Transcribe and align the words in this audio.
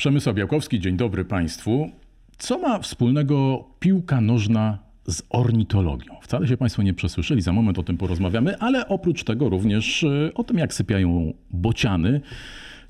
Przemysław 0.00 0.36
Białkowski, 0.36 0.80
dzień 0.80 0.96
dobry 0.96 1.24
Państwu. 1.24 1.90
Co 2.38 2.58
ma 2.58 2.78
wspólnego 2.78 3.64
piłka 3.80 4.20
nożna 4.20 4.78
z 5.06 5.22
ornitologią? 5.30 6.14
Wcale 6.22 6.48
się 6.48 6.56
Państwo 6.56 6.82
nie 6.82 6.94
przesłyszeli, 6.94 7.42
za 7.42 7.52
moment 7.52 7.78
o 7.78 7.82
tym 7.82 7.96
porozmawiamy, 7.96 8.58
ale 8.58 8.88
oprócz 8.88 9.24
tego 9.24 9.48
również 9.48 10.04
e, 10.04 10.34
o 10.34 10.44
tym, 10.44 10.58
jak 10.58 10.74
sypiają 10.74 11.32
bociany, 11.50 12.20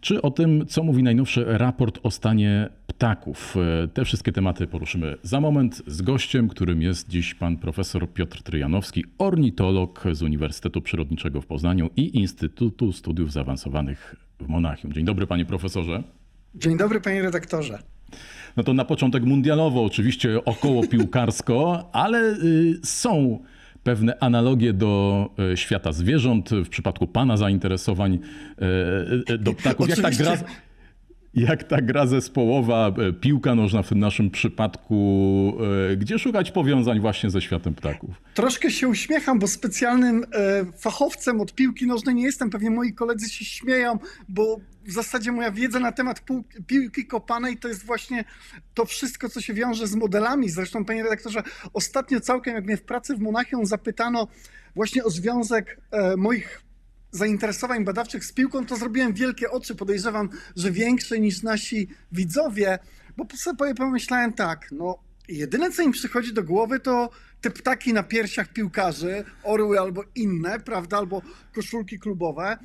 czy 0.00 0.22
o 0.22 0.30
tym, 0.30 0.66
co 0.66 0.82
mówi 0.82 1.02
najnowszy 1.02 1.44
raport 1.46 2.00
o 2.02 2.10
stanie 2.10 2.68
ptaków. 2.86 3.56
E, 3.84 3.88
Te 3.88 4.04
wszystkie 4.04 4.32
tematy 4.32 4.66
poruszymy 4.66 5.16
za 5.22 5.40
moment 5.40 5.82
z 5.86 6.02
gościem, 6.02 6.48
którym 6.48 6.82
jest 6.82 7.08
dziś 7.08 7.34
pan 7.34 7.56
profesor 7.56 8.12
Piotr 8.12 8.42
Tryjanowski, 8.42 9.04
ornitolog 9.18 10.04
z 10.12 10.22
Uniwersytetu 10.22 10.82
Przyrodniczego 10.82 11.40
w 11.40 11.46
Poznaniu 11.46 11.90
i 11.96 12.18
Instytutu 12.18 12.92
Studiów 12.92 13.32
Zaawansowanych 13.32 14.16
w 14.40 14.48
Monachium. 14.48 14.92
Dzień 14.92 15.04
dobry 15.04 15.26
panie 15.26 15.44
profesorze. 15.44 16.02
Dzień 16.54 16.76
dobry, 16.76 17.00
panie 17.00 17.22
redaktorze. 17.22 17.78
No 18.56 18.62
to 18.62 18.72
na 18.72 18.84
początek 18.84 19.24
mundialowo, 19.24 19.84
oczywiście 19.84 20.44
około 20.44 20.86
piłkarsko, 20.86 21.84
ale 21.92 22.18
y, 22.18 22.80
są 22.84 23.38
pewne 23.82 24.18
analogie 24.20 24.72
do 24.72 25.28
y, 25.52 25.56
świata 25.56 25.92
zwierząt. 25.92 26.50
W 26.50 26.68
przypadku 26.68 27.06
pana 27.06 27.36
zainteresowań 27.36 28.18
y, 29.28 29.38
do 29.38 29.52
ptaków. 29.52 29.88
Jak 29.88 30.00
ta, 30.00 30.10
gra, 30.10 30.36
jak 31.34 31.64
ta 31.64 31.80
gra 31.80 32.06
zespołowa, 32.06 32.92
y, 33.08 33.12
piłka 33.12 33.54
nożna 33.54 33.82
w 33.82 33.88
tym 33.88 33.98
naszym 33.98 34.30
przypadku, 34.30 35.56
y, 35.92 35.96
gdzie 35.96 36.18
szukać 36.18 36.50
powiązań 36.50 37.00
właśnie 37.00 37.30
ze 37.30 37.40
światem 37.40 37.74
ptaków? 37.74 38.10
Troszkę 38.34 38.70
się 38.70 38.88
uśmiecham, 38.88 39.38
bo 39.38 39.46
specjalnym 39.46 40.24
e, 40.34 40.64
fachowcem 40.78 41.40
od 41.40 41.54
piłki 41.54 41.86
nożnej 41.86 42.14
nie 42.14 42.22
jestem. 42.22 42.50
Pewnie 42.50 42.70
moi 42.70 42.92
koledzy 42.92 43.28
się 43.28 43.44
śmieją, 43.44 43.98
bo 44.28 44.60
w 44.84 44.92
zasadzie 44.92 45.32
moja 45.32 45.50
wiedza 45.50 45.80
na 45.80 45.92
temat 45.92 46.22
piłki 46.66 47.06
kopanej 47.06 47.56
to 47.56 47.68
jest 47.68 47.86
właśnie 47.86 48.24
to 48.74 48.84
wszystko, 48.84 49.28
co 49.28 49.40
się 49.40 49.54
wiąże 49.54 49.86
z 49.86 49.94
modelami. 49.94 50.48
Zresztą, 50.48 50.84
panie 50.84 51.02
redaktorze, 51.02 51.42
ostatnio 51.72 52.20
całkiem, 52.20 52.54
jak 52.54 52.64
mnie 52.64 52.76
w 52.76 52.82
pracy 52.82 53.16
w 53.16 53.20
Monachium 53.20 53.66
zapytano 53.66 54.28
właśnie 54.74 55.04
o 55.04 55.10
związek 55.10 55.80
e, 55.90 56.16
moich 56.16 56.69
zainteresowań 57.12 57.84
badawczych 57.84 58.24
z 58.24 58.32
piłką, 58.32 58.66
to 58.66 58.76
zrobiłem 58.76 59.12
wielkie 59.12 59.50
oczy. 59.50 59.74
Podejrzewam, 59.74 60.28
że 60.56 60.70
większe 60.70 61.20
niż 61.20 61.42
nasi 61.42 61.88
widzowie, 62.12 62.78
bo 63.16 63.26
sobie 63.36 63.74
pomyślałem 63.74 64.32
tak, 64.32 64.68
no 64.72 64.98
jedyne 65.28 65.70
co 65.70 65.82
im 65.82 65.92
przychodzi 65.92 66.32
do 66.32 66.42
głowy 66.42 66.80
to 66.80 67.10
te 67.40 67.50
ptaki 67.50 67.92
na 67.92 68.02
piersiach 68.02 68.52
piłkarzy, 68.52 69.24
orły 69.42 69.80
albo 69.80 70.04
inne, 70.14 70.60
prawda, 70.60 70.98
albo 70.98 71.22
koszulki 71.54 71.98
klubowe, 71.98 72.58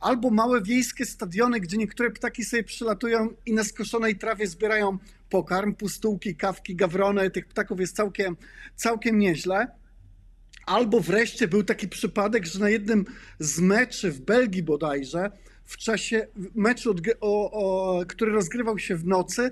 albo 0.00 0.30
małe 0.30 0.62
wiejskie 0.62 1.06
stadiony, 1.06 1.60
gdzie 1.60 1.76
niektóre 1.76 2.10
ptaki 2.10 2.44
sobie 2.44 2.64
przylatują 2.64 3.28
i 3.46 3.52
na 3.52 3.64
skoszonej 3.64 4.18
trawie 4.18 4.46
zbierają 4.46 4.98
pokarm, 5.30 5.74
pustułki, 5.74 6.36
kawki, 6.36 6.76
gawrony, 6.76 7.30
tych 7.30 7.46
ptaków 7.46 7.80
jest 7.80 7.96
całkiem, 7.96 8.36
całkiem 8.76 9.18
nieźle. 9.18 9.81
Albo 10.66 11.00
wreszcie 11.00 11.48
był 11.48 11.62
taki 11.62 11.88
przypadek, 11.88 12.46
że 12.46 12.58
na 12.58 12.70
jednym 12.70 13.04
z 13.38 13.60
meczy 13.60 14.12
w 14.12 14.20
Belgii 14.20 14.62
bodajże, 14.62 15.30
w 15.64 15.76
czasie 15.76 16.26
meczu, 16.54 16.94
o, 17.20 17.50
o, 17.50 18.04
który 18.06 18.32
rozgrywał 18.32 18.78
się 18.78 18.96
w 18.96 19.06
nocy, 19.06 19.50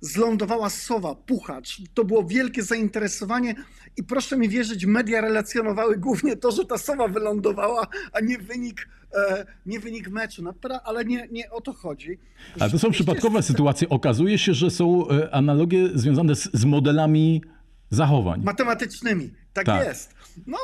zlądowała 0.00 0.70
sowa, 0.70 1.14
puchacz. 1.14 1.82
To 1.94 2.04
było 2.04 2.24
wielkie 2.24 2.62
zainteresowanie 2.62 3.54
i 3.96 4.04
proszę 4.04 4.36
mi 4.36 4.48
wierzyć, 4.48 4.86
media 4.86 5.20
relacjonowały 5.20 5.96
głównie 5.96 6.36
to, 6.36 6.50
że 6.50 6.64
ta 6.64 6.78
sowa 6.78 7.08
wylądowała, 7.08 7.86
a 8.12 8.20
nie 8.20 8.38
wynik, 8.38 8.88
e, 9.14 9.46
nie 9.66 9.80
wynik 9.80 10.08
meczu. 10.10 10.42
Napra- 10.42 10.80
ale 10.84 11.04
nie, 11.04 11.28
nie 11.30 11.50
o 11.50 11.60
to 11.60 11.72
chodzi. 11.72 12.18
Ale 12.60 12.70
to 12.70 12.78
są 12.78 12.90
przypadkowe 12.90 13.42
sytuacje. 13.42 13.88
Okazuje 13.88 14.38
się, 14.38 14.54
że 14.54 14.70
są 14.70 15.08
e, 15.08 15.34
analogie 15.34 15.88
związane 15.94 16.36
z, 16.36 16.50
z 16.52 16.64
modelami 16.64 17.42
zachowań. 17.90 18.42
Matematycznymi, 18.44 19.32
tak, 19.52 19.66
Tak. 19.66 19.86
jest. 19.86 20.14
No, 20.46 20.58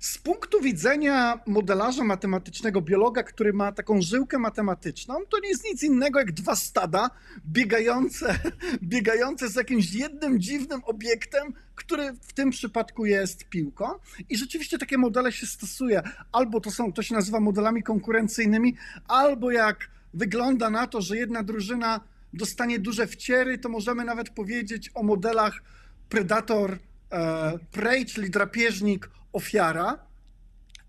z 0.00 0.18
punktu 0.18 0.60
widzenia 0.60 1.40
modelarza 1.46 2.04
matematycznego, 2.04 2.80
biologa, 2.80 3.22
który 3.22 3.52
ma 3.52 3.72
taką 3.72 4.02
żyłkę 4.02 4.38
matematyczną, 4.38 5.14
to 5.28 5.40
nie 5.40 5.48
jest 5.48 5.64
nic 5.64 5.82
innego 5.82 6.18
jak 6.18 6.32
dwa 6.32 6.56
stada 6.56 7.10
biegające, 7.46 8.38
biegające 8.82 9.48
z 9.48 9.54
jakimś 9.54 9.92
jednym 9.92 10.40
dziwnym 10.40 10.80
obiektem, 10.84 11.52
który 11.74 12.12
w 12.12 12.32
tym 12.32 12.50
przypadku 12.50 13.06
jest 13.06 13.44
piłką. 13.44 13.86
I 14.28 14.36
rzeczywiście 14.36 14.78
takie 14.78 14.98
modele 14.98 15.32
się 15.32 15.46
stosuje. 15.46 16.02
Albo 16.32 16.60
to 16.60 16.70
są, 16.70 16.92
to 16.92 17.02
się 17.02 17.14
nazywa 17.14 17.40
modelami 17.40 17.82
konkurencyjnymi, 17.82 18.76
albo 19.08 19.50
jak 19.50 19.88
wygląda 20.14 20.70
na 20.70 20.86
to, 20.86 21.00
że 21.00 21.16
jedna 21.16 21.42
drużyna 21.42 22.00
dostanie 22.32 22.78
duże 22.78 23.06
wciery, 23.06 23.58
to 23.58 23.68
możemy 23.68 24.04
nawet 24.04 24.30
powiedzieć 24.30 24.90
o 24.94 25.02
modelach 25.02 25.62
predator, 26.08 26.78
e, 27.12 27.58
prey, 27.72 28.06
czyli 28.06 28.30
drapieżnik, 28.30 29.10
ofiara. 29.32 30.06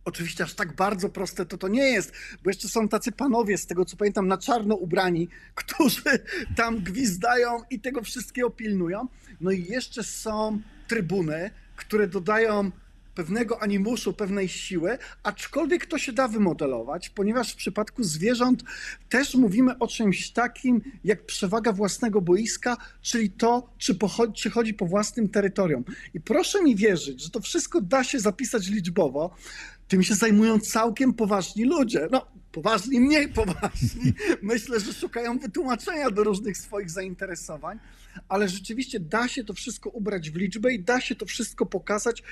Oczywiście 0.05 0.43
aż 0.43 0.53
tak 0.53 0.75
bardzo 0.75 1.09
proste 1.09 1.45
to 1.45 1.57
to 1.57 1.67
nie 1.67 1.83
jest, 1.83 2.11
bo 2.43 2.49
jeszcze 2.49 2.69
są 2.69 2.87
tacy 2.87 3.11
panowie, 3.11 3.57
z 3.57 3.67
tego 3.67 3.85
co 3.85 3.97
pamiętam, 3.97 4.27
na 4.27 4.37
czarno 4.37 4.75
ubrani, 4.75 5.27
którzy 5.55 6.19
tam 6.55 6.79
gwizdają 6.79 7.63
i 7.69 7.79
tego 7.79 8.01
wszystkiego 8.01 8.49
pilnują. 8.49 9.07
No 9.41 9.51
i 9.51 9.65
jeszcze 9.65 10.03
są 10.03 10.61
trybuny, 10.87 11.51
które 11.75 12.07
dodają 12.07 12.71
pewnego 13.17 13.61
animuszu, 13.61 14.13
pewnej 14.13 14.49
siły, 14.49 14.97
aczkolwiek 15.23 15.85
to 15.85 15.97
się 15.97 16.13
da 16.13 16.27
wymodelować, 16.27 17.09
ponieważ 17.09 17.53
w 17.53 17.55
przypadku 17.55 18.03
zwierząt 18.03 18.63
też 19.09 19.35
mówimy 19.35 19.79
o 19.79 19.87
czymś 19.87 20.31
takim 20.31 20.81
jak 21.03 21.25
przewaga 21.25 21.71
własnego 21.71 22.21
boiska, 22.21 22.77
czyli 23.01 23.29
to, 23.29 23.69
czy, 23.77 23.95
pochodzi, 23.95 24.33
czy 24.33 24.49
chodzi 24.49 24.73
po 24.73 24.85
własnym 24.85 25.29
terytorium. 25.29 25.83
I 26.13 26.21
proszę 26.21 26.63
mi 26.63 26.75
wierzyć, 26.75 27.23
że 27.23 27.29
to 27.29 27.39
wszystko 27.39 27.81
da 27.81 28.03
się 28.03 28.19
zapisać 28.19 28.67
liczbowo. 28.67 29.35
Tym 29.87 30.03
się 30.03 30.15
zajmują 30.15 30.59
całkiem 30.59 31.13
poważni 31.13 31.65
ludzie. 31.65 32.07
No, 32.11 32.25
poważni, 32.51 32.99
mniej 32.99 33.27
poważni. 33.27 34.13
Myślę, 34.41 34.79
że 34.79 34.93
szukają 34.93 35.39
wytłumaczenia 35.39 36.11
do 36.11 36.23
różnych 36.23 36.57
swoich 36.57 36.89
zainteresowań, 36.89 37.79
ale 38.29 38.49
rzeczywiście 38.49 38.99
da 38.99 39.27
się 39.27 39.43
to 39.43 39.53
wszystko 39.53 39.89
ubrać 39.89 40.31
w 40.31 40.35
liczbę 40.35 40.73
i 40.73 40.79
da 40.79 41.01
się 41.01 41.15
to 41.15 41.25
wszystko 41.25 41.65
pokazać. 41.65 42.23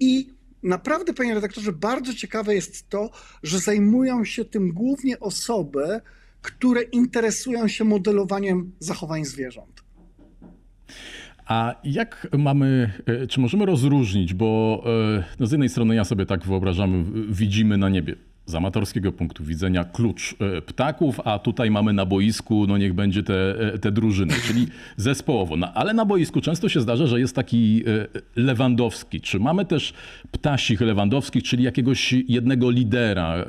I 0.00 0.28
naprawdę, 0.62 1.14
panie 1.14 1.34
redaktorze, 1.34 1.72
bardzo 1.72 2.14
ciekawe 2.14 2.54
jest 2.54 2.88
to, 2.88 3.10
że 3.42 3.58
zajmują 3.58 4.24
się 4.24 4.44
tym 4.44 4.72
głównie 4.72 5.20
osoby, 5.20 6.00
które 6.42 6.82
interesują 6.82 7.68
się 7.68 7.84
modelowaniem 7.84 8.72
zachowań 8.78 9.24
zwierząt. 9.24 9.82
A 11.46 11.74
jak 11.84 12.28
mamy, 12.38 12.92
e, 13.06 13.26
czy 13.26 13.40
możemy 13.40 13.66
rozróżnić, 13.66 14.34
bo 14.34 14.82
e, 15.18 15.24
no 15.40 15.46
z 15.46 15.52
jednej 15.52 15.68
strony 15.68 15.94
ja 15.94 16.04
sobie 16.04 16.26
tak 16.26 16.44
wyobrażam, 16.44 17.12
widzimy 17.32 17.78
na 17.78 17.88
niebie 17.88 18.27
z 18.48 18.54
amatorskiego 18.54 19.12
punktu 19.12 19.44
widzenia 19.44 19.84
klucz 19.84 20.36
e, 20.40 20.62
ptaków, 20.62 21.20
a 21.24 21.38
tutaj 21.38 21.70
mamy 21.70 21.92
na 21.92 22.06
boisku, 22.06 22.66
no 22.66 22.78
niech 22.78 22.94
będzie 22.94 23.22
te, 23.22 23.34
e, 23.74 23.78
te 23.78 23.92
drużyny, 23.92 24.34
czyli 24.46 24.66
zespołowo. 24.96 25.56
No, 25.56 25.72
ale 25.74 25.94
na 25.94 26.04
boisku 26.04 26.40
często 26.40 26.68
się 26.68 26.80
zdarza, 26.80 27.06
że 27.06 27.20
jest 27.20 27.36
taki 27.36 27.82
e, 27.86 28.20
Lewandowski. 28.36 29.20
Czy 29.20 29.40
mamy 29.40 29.64
też 29.64 29.92
ptasich 30.30 30.80
Lewandowskich, 30.80 31.42
czyli 31.42 31.64
jakiegoś 31.64 32.12
jednego 32.12 32.70
lidera, 32.70 33.44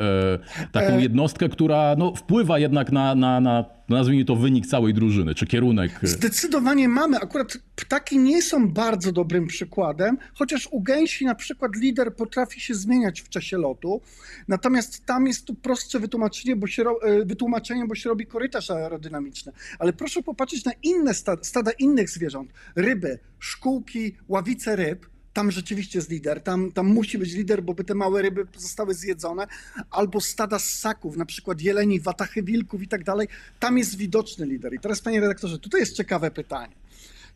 taką 0.72 1.00
jednostkę, 1.00 1.50
która 1.50 1.96
no, 1.98 2.16
wpływa 2.16 2.60
jednak 2.60 2.92
na, 2.92 3.16
na, 3.16 3.42
na, 3.42 3.66
nazwijmy 3.90 4.26
to, 4.26 4.36
wynik 4.36 4.68
całej 4.68 4.94
drużyny, 4.94 5.36
czy 5.36 5.48
kierunek. 5.48 5.92
e, 6.04 6.08
Zdecydowanie 6.08 6.90
mamy. 6.90 7.18
Akurat 7.18 7.58
ptaki 7.76 8.18
nie 8.20 8.42
są 8.42 8.70
bardzo 8.70 9.12
dobrym 9.12 9.48
przykładem, 9.48 10.18
chociaż 10.34 10.68
u 10.72 10.82
gęsi 10.82 11.26
na 11.26 11.36
przykład 11.36 11.76
lider 11.76 12.16
potrafi 12.16 12.60
się 12.62 12.74
zmieniać 12.74 13.22
w 13.22 13.30
czasie 13.30 13.58
lotu. 13.58 14.02
Natomiast 14.48 15.06
tam 15.06 15.28
jest 15.28 15.46
tu 15.46 15.56
prostsze 15.56 16.00
wytłumaczenie, 16.00 16.56
bo 16.56 16.68
się, 16.68 16.84
e, 16.84 17.26
wytłumaczenie, 17.26 17.86
bo 17.88 17.96
się 17.96 18.10
robi 18.10 18.26
korytarz 18.28 18.72
aerodynamiczny. 18.72 19.52
Ale 19.80 19.94
proszę 19.94 20.24
popatrzeć 20.24 20.66
na 20.66 20.72
inne 20.84 21.14
stada, 21.14 21.44
stada 21.44 21.72
innych 21.72 22.10
zwierząt. 22.10 22.52
Ryby, 22.76 23.20
szkółki, 23.40 24.16
ławice 24.28 24.76
ryb. 24.76 25.06
Tam 25.34 25.52
rzeczywiście 25.52 26.00
jest 26.00 26.10
lider, 26.10 26.44
tam, 26.44 26.72
tam 26.72 26.88
musi 26.88 27.18
być 27.18 27.34
lider, 27.34 27.64
bo 27.64 27.74
by 27.74 27.84
te 27.84 27.96
małe 27.96 28.22
ryby 28.22 28.48
zostały 28.58 28.94
zjedzone. 28.94 29.48
Albo 29.92 30.22
stada 30.22 30.60
ssaków, 30.60 31.18
na 31.18 31.26
przykład 31.26 31.62
jeleni, 31.62 32.00
watachy 32.00 32.44
wilków 32.44 32.82
i 32.82 32.88
tak 32.88 33.04
dalej. 33.04 33.28
Tam 33.60 33.78
jest 33.78 33.98
widoczny 33.98 34.46
lider. 34.46 34.74
I 34.74 34.80
teraz, 34.80 35.02
panie 35.02 35.20
redaktorze, 35.20 35.60
tutaj 35.60 35.80
jest 35.80 35.96
ciekawe 35.96 36.32
pytanie. 36.32 36.76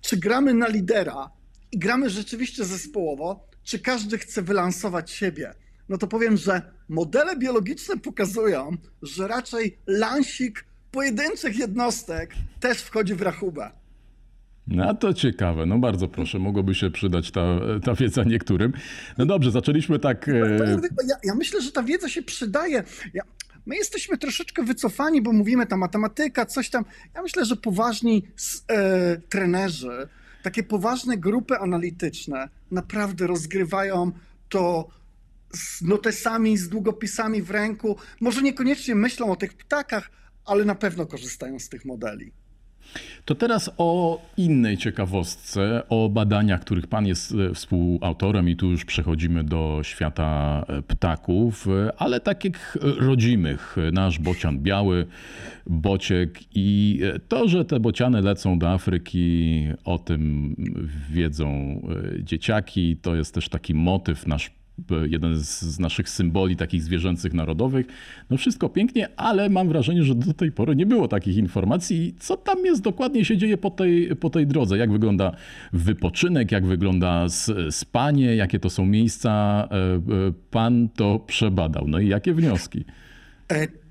Czy 0.02 0.18
gramy 0.18 0.54
na 0.54 0.68
lidera 0.68 1.30
i 1.72 1.78
gramy 1.78 2.10
rzeczywiście 2.10 2.66
zespołowo, 2.66 3.48
czy 3.64 3.80
każdy 3.80 4.18
chce 4.18 4.42
wylansować 4.42 5.12
siebie? 5.12 5.54
No 5.90 5.98
to 5.98 6.08
powiem, 6.08 6.38
że 6.38 6.62
modele 6.90 7.36
biologiczne 7.38 7.98
pokazują, 7.98 8.78
że 9.02 9.28
raczej 9.28 9.78
lansik 9.88 10.66
pojedynczych 10.92 11.58
jednostek 11.58 12.34
też 12.60 12.82
wchodzi 12.82 13.16
w 13.16 13.22
rachubę. 13.22 13.72
No 14.68 14.94
to 14.94 15.14
ciekawe, 15.14 15.66
no 15.66 15.80
bardzo 15.80 16.08
proszę, 16.08 16.40
mogłoby 16.40 16.76
się 16.76 16.92
przydać 16.92 17.32
ta, 17.32 17.42
ta 17.86 17.94
wiedza 17.96 18.24
niektórym. 18.24 18.74
No 19.18 19.26
dobrze, 19.26 19.52
zaczęliśmy 19.52 20.00
tak... 20.00 20.30
e, 20.30 20.58
Ja, 21.08 21.16
ja 21.24 21.36
myślę, 21.36 21.62
że 21.62 21.72
ta 21.72 21.84
wiedza 21.84 22.10
się 22.10 22.22
przydaje. 22.24 22.84
Ja, 23.14 23.24
My 23.66 23.76
jesteśmy 23.76 24.18
troszeczkę 24.18 24.64
wycofani, 24.64 25.22
bo 25.22 25.32
mówimy 25.34 25.66
ta 25.66 25.78
matematyka, 25.78 26.46
coś 26.46 26.70
tam. 26.70 26.86
Ja 27.16 27.22
myślę, 27.22 27.46
że 27.46 27.56
poważni 27.56 28.24
e, 28.68 29.18
trenerzy, 29.30 30.08
takie 30.44 30.64
poważne 30.64 31.18
grupy 31.18 31.58
analityczne 31.58 32.50
naprawdę 32.72 33.28
rozgrywają 33.28 34.12
to 34.50 34.88
z 35.54 35.82
notesami, 35.82 36.58
z 36.58 36.70
długopisami 36.70 37.42
w 37.42 37.52
ręku. 37.52 37.98
Może 38.22 38.42
niekoniecznie 38.42 38.96
myślą 38.96 39.32
o 39.32 39.36
tych 39.36 39.54
ptakach, 39.54 40.10
ale 40.46 40.66
na 40.66 40.76
pewno 40.76 41.06
korzystają 41.06 41.60
z 41.60 41.70
tych 41.70 41.86
modeli. 41.86 42.32
To 43.26 43.36
teraz 43.36 43.72
o 43.78 44.22
innej 44.38 44.78
ciekawostce, 44.78 45.84
o 45.90 46.10
badaniach, 46.10 46.62
których 46.62 46.88
pan 46.88 47.08
jest 47.08 47.34
e, 47.50 47.54
współautorem 47.54 48.50
i 48.50 48.56
tu 48.56 48.72
już 48.72 48.86
przechodzimy 48.86 49.44
do 49.44 49.80
świata 49.84 50.64
e, 50.68 50.82
ptaków, 50.82 51.68
e, 51.68 51.94
ale 51.98 52.20
takich 52.20 52.78
rodzimych. 52.82 53.76
Nasz 53.94 54.20
bocian 54.20 54.60
biały, 54.60 55.08
bociek 55.68 56.40
i 56.56 57.00
to, 57.28 57.48
że 57.48 57.66
te 57.66 57.80
bociany 57.80 58.22
lecą 58.22 58.60
do 58.60 58.72
Afryki, 58.72 59.68
o 59.86 60.00
tym 60.00 60.56
wiedzą 61.10 61.82
dzieciaki. 62.20 62.98
To 62.98 63.16
jest 63.16 63.34
też 63.34 63.50
taki 63.50 63.74
motyw 63.74 64.28
nasz 64.28 64.52
jeden 65.06 65.38
z, 65.38 65.80
naszych 65.80 66.10
symboli 66.10 66.56
takich 66.56 66.84
zwierzęcych 66.84 67.34
narodowych. 67.34 67.86
No 68.30 68.38
wszystko 68.38 68.70
pięknie, 68.70 69.08
ale 69.18 69.50
mam 69.50 69.68
wrażenie, 69.68 70.04
że 70.04 70.16
do 70.16 70.34
tej 70.34 70.52
pory 70.52 70.76
nie 70.76 70.86
było 70.86 71.08
takich 71.08 71.38
informacji. 71.38 72.16
Co 72.20 72.38
tam 72.38 72.66
jest 72.66 72.82
dokładnie 72.82 73.26
się 73.26 73.38
dzieje 73.38 73.58
po 73.58 73.70
tej, 73.70 74.16
po 74.16 74.30
tej 74.30 74.48
drodze? 74.48 74.78
Jak 74.78 74.92
wygląda 74.92 75.32
wypoczynek, 75.74 76.52
jak 76.52 76.66
wygląda 76.66 77.26
spanie, 77.70 78.36
jakie 78.36 78.60
to 78.60 78.70
są 78.70 78.86
miejsca? 78.86 79.32
E, 79.72 79.76
e, 79.76 80.00
Pan 80.52 80.90
to 80.90 81.20
przebadał. 81.20 81.88
No 81.88 82.00
i 82.00 82.08
jakie 82.08 82.34
wnioski? 82.34 82.86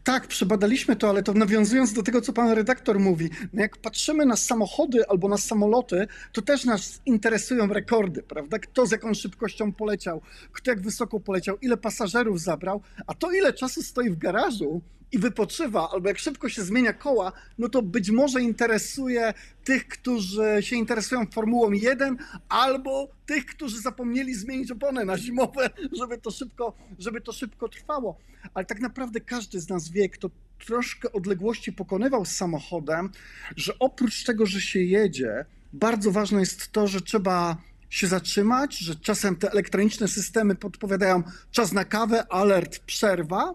Tak, 0.04 0.26
przebadaliśmy 0.26 0.96
to, 0.96 1.08
ale 1.08 1.22
to 1.22 1.32
nawiązując 1.32 1.92
do 1.92 2.02
tego, 2.02 2.20
co 2.20 2.32
pan 2.32 2.50
redaktor 2.50 3.00
mówi, 3.00 3.30
no 3.52 3.62
jak 3.62 3.76
patrzymy 3.76 4.26
na 4.26 4.36
samochody 4.36 5.08
albo 5.08 5.28
na 5.28 5.36
samoloty, 5.38 6.06
to 6.32 6.42
też 6.42 6.64
nas 6.64 7.00
interesują 7.06 7.66
rekordy, 7.66 8.22
prawda? 8.22 8.58
Kto 8.58 8.86
z 8.86 8.90
jaką 8.92 9.14
szybkością 9.14 9.72
poleciał, 9.72 10.20
kto 10.52 10.70
jak 10.70 10.80
wysoko 10.80 11.20
poleciał, 11.20 11.58
ile 11.58 11.76
pasażerów 11.76 12.40
zabrał, 12.40 12.82
a 13.06 13.14
to 13.14 13.32
ile 13.32 13.52
czasu 13.52 13.82
stoi 13.82 14.10
w 14.10 14.18
garażu 14.18 14.82
i 15.12 15.18
wypoczywa, 15.18 15.90
albo 15.92 16.08
jak 16.08 16.18
szybko 16.18 16.48
się 16.48 16.62
zmienia 16.62 16.92
koła, 16.92 17.32
no 17.58 17.68
to 17.68 17.82
być 17.82 18.10
może 18.10 18.42
interesuje 18.42 19.34
tych, 19.64 19.88
którzy 19.88 20.56
się 20.60 20.76
interesują 20.76 21.26
Formułą 21.26 21.70
1, 21.70 22.16
albo 22.48 23.08
tych, 23.26 23.46
którzy 23.46 23.80
zapomnieli 23.80 24.34
zmienić 24.34 24.70
opony 24.70 25.04
na 25.04 25.18
zimowe, 25.18 25.70
żeby 26.00 26.18
to 26.18 26.30
szybko, 26.30 26.72
żeby 26.98 27.20
to 27.20 27.32
szybko 27.32 27.68
trwało. 27.68 28.18
Ale 28.54 28.64
tak 28.64 28.80
naprawdę 28.80 29.20
każdy 29.20 29.60
z 29.60 29.68
nas 29.68 29.88
wie, 29.88 30.08
kto 30.08 30.30
troszkę 30.66 31.12
odległości 31.12 31.72
pokonywał 31.72 32.24
z 32.24 32.30
samochodem, 32.30 33.10
że 33.56 33.78
oprócz 33.78 34.24
tego, 34.24 34.46
że 34.46 34.60
się 34.60 34.80
jedzie, 34.80 35.44
bardzo 35.72 36.10
ważne 36.10 36.40
jest 36.40 36.72
to, 36.72 36.88
że 36.88 37.00
trzeba 37.00 37.56
się 37.90 38.06
zatrzymać, 38.06 38.78
że 38.78 38.96
czasem 38.96 39.36
te 39.36 39.50
elektroniczne 39.50 40.08
systemy 40.08 40.54
podpowiadają 40.54 41.22
czas 41.50 41.72
na 41.72 41.84
kawę, 41.84 42.32
alert, 42.32 42.78
przerwa, 42.78 43.54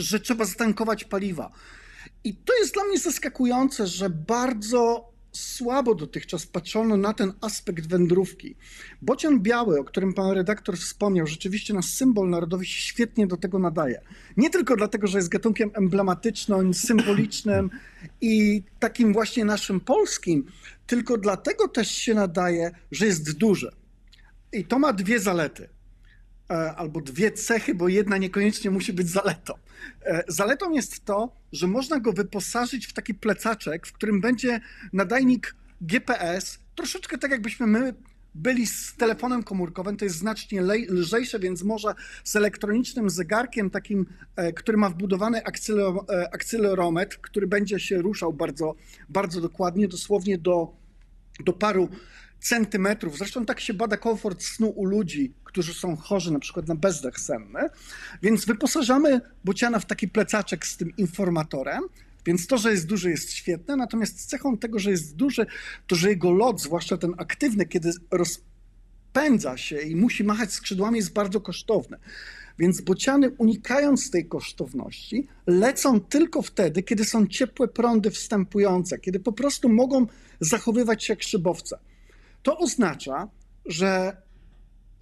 że 0.00 0.20
trzeba 0.20 0.44
zatankować 0.44 1.04
paliwa. 1.04 1.52
I 2.24 2.34
to 2.34 2.56
jest 2.56 2.74
dla 2.74 2.84
mnie 2.84 2.98
zaskakujące, 2.98 3.86
że 3.86 4.10
bardzo 4.10 5.12
słabo 5.32 5.94
dotychczas 5.94 6.46
patrzono 6.46 6.96
na 6.96 7.14
ten 7.14 7.32
aspekt 7.40 7.86
wędrówki. 7.86 8.56
Bocian 9.02 9.40
biały, 9.40 9.80
o 9.80 9.84
którym 9.84 10.14
pan 10.14 10.30
redaktor 10.30 10.76
wspomniał, 10.76 11.26
rzeczywiście 11.26 11.74
nasz 11.74 11.86
symbol 11.86 12.30
narodowy 12.30 12.66
się 12.66 12.82
świetnie 12.82 13.26
do 13.26 13.36
tego 13.36 13.58
nadaje. 13.58 14.00
Nie 14.36 14.50
tylko 14.50 14.76
dlatego, 14.76 15.06
że 15.06 15.18
jest 15.18 15.28
gatunkiem 15.28 15.70
emblematycznym, 15.74 16.74
symbolicznym 16.74 17.70
i 18.20 18.62
takim 18.78 19.12
właśnie 19.12 19.44
naszym 19.44 19.80
polskim, 19.80 20.46
tylko 20.86 21.18
dlatego 21.18 21.68
też 21.68 21.90
się 21.90 22.14
nadaje, 22.14 22.70
że 22.90 23.06
jest 23.06 23.38
duży. 23.38 23.70
I 24.52 24.64
to 24.64 24.78
ma 24.78 24.92
dwie 24.92 25.20
zalety 25.20 25.68
albo 26.76 27.00
dwie 27.00 27.32
cechy, 27.32 27.74
bo 27.74 27.88
jedna 27.88 28.16
niekoniecznie 28.16 28.70
musi 28.70 28.92
być 28.92 29.10
zaletą. 29.10 29.54
E, 30.02 30.24
Zaletą 30.28 30.72
jest 30.72 31.04
to, 31.04 31.32
że 31.52 31.66
można 31.66 32.00
go 32.00 32.12
wyposażyć 32.12 32.86
w 32.86 32.92
taki 32.92 33.14
plecaczek, 33.14 33.86
w 33.86 33.92
którym 33.92 34.20
będzie 34.20 34.60
nadajnik 34.92 35.56
GPS, 35.80 36.58
troszeczkę 36.74 37.18
tak 37.18 37.30
jakbyśmy 37.30 37.66
my 37.66 37.94
byli 38.34 38.66
z 38.66 38.96
telefonem 38.96 39.42
komórkowym, 39.42 39.96
to 39.96 40.04
jest 40.04 40.16
znacznie 40.16 40.62
lżejsze, 40.88 41.38
więc 41.38 41.62
może 41.62 41.94
z 42.24 42.36
elektronicznym 42.36 43.10
zegarkiem 43.10 43.70
takim, 43.70 44.06
e, 44.36 44.52
który 44.52 44.78
ma 44.78 44.90
wbudowany 44.90 45.38
e, 45.38 45.44
akcelerometr, 46.32 47.20
który 47.20 47.46
będzie 47.46 47.80
się 47.80 47.98
ruszał 47.98 48.32
bardzo, 48.32 48.74
bardzo 49.08 49.40
dokładnie, 49.40 49.88
dosłownie 49.88 50.38
do, 50.38 50.72
do 51.44 51.52
paru 51.52 51.88
centymetrów. 52.40 53.18
Zresztą 53.18 53.46
tak 53.46 53.60
się 53.60 53.74
bada 53.74 53.96
komfort 53.96 54.42
snu 54.42 54.68
u 54.68 54.84
ludzi, 54.84 55.32
którzy 55.44 55.74
są 55.74 55.96
chorzy 55.96 56.32
na 56.32 56.38
przykład 56.38 56.68
na 56.68 56.74
bezdech 56.74 57.20
senny. 57.20 57.60
Więc 58.22 58.44
wyposażamy 58.44 59.20
bociana 59.44 59.78
w 59.78 59.86
taki 59.86 60.08
plecaczek 60.08 60.66
z 60.66 60.76
tym 60.76 60.96
informatorem. 60.96 61.82
Więc 62.26 62.46
to, 62.46 62.58
że 62.58 62.70
jest 62.70 62.86
duży, 62.86 63.10
jest 63.10 63.32
świetne. 63.32 63.76
Natomiast 63.76 64.26
cechą 64.26 64.58
tego, 64.58 64.78
że 64.78 64.90
jest 64.90 65.16
duży, 65.16 65.46
to 65.86 65.96
że 65.96 66.08
jego 66.08 66.32
lot, 66.32 66.60
zwłaszcza 66.60 66.96
ten 66.96 67.14
aktywny, 67.18 67.66
kiedy 67.66 67.90
rozpędza 68.10 69.56
się 69.56 69.80
i 69.80 69.96
musi 69.96 70.24
machać 70.24 70.52
skrzydłami, 70.52 70.96
jest 70.96 71.12
bardzo 71.12 71.40
kosztowny. 71.40 71.98
Więc 72.58 72.80
bociany, 72.80 73.30
unikając 73.30 74.10
tej 74.10 74.26
kosztowności, 74.26 75.28
lecą 75.46 76.00
tylko 76.00 76.42
wtedy, 76.42 76.82
kiedy 76.82 77.04
są 77.04 77.26
ciepłe 77.26 77.68
prądy 77.68 78.10
wstępujące, 78.10 78.98
kiedy 78.98 79.20
po 79.20 79.32
prostu 79.32 79.68
mogą 79.68 80.06
zachowywać 80.40 81.04
się 81.04 81.12
jak 81.12 81.22
szybowce. 81.22 81.78
To 82.42 82.58
oznacza, 82.58 83.28
że 83.66 84.16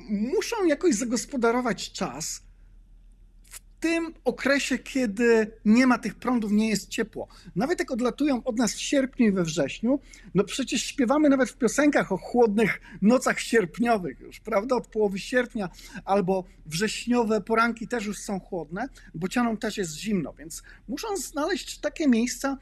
muszą 0.08 0.64
jakoś 0.64 0.94
zagospodarować 0.94 1.92
czas 1.92 2.42
w 3.44 3.60
tym 3.80 4.14
okresie, 4.24 4.78
kiedy 4.78 5.52
nie 5.64 5.86
ma 5.86 5.98
tych 5.98 6.14
prądów, 6.14 6.52
nie 6.52 6.68
jest 6.68 6.88
ciepło. 6.88 7.28
Nawet 7.56 7.78
jak 7.78 7.90
odlatują 7.90 8.44
od 8.44 8.58
nas 8.58 8.74
w 8.74 8.80
sierpniu 8.80 9.26
i 9.26 9.32
we 9.32 9.44
wrześniu, 9.44 10.00
no 10.34 10.44
przecież 10.44 10.82
śpiewamy 10.82 11.28
nawet 11.28 11.50
w 11.50 11.56
piosenkach 11.56 12.12
o 12.12 12.16
chłodnych 12.16 12.80
nocach 13.02 13.40
sierpniowych 13.40 14.20
już, 14.20 14.40
prawda? 14.40 14.76
Od 14.76 14.86
połowy 14.86 15.18
sierpnia 15.18 15.68
albo 16.04 16.44
wrześniowe 16.66 17.40
poranki 17.40 17.88
też 17.88 18.06
już 18.06 18.18
są 18.18 18.40
chłodne, 18.40 18.88
bocianom 19.14 19.56
też 19.56 19.76
jest 19.76 19.94
zimno, 19.94 20.32
więc 20.32 20.62
muszą 20.88 21.16
znaleźć 21.16 21.78
takie 21.78 22.08
miejsca, 22.08 22.58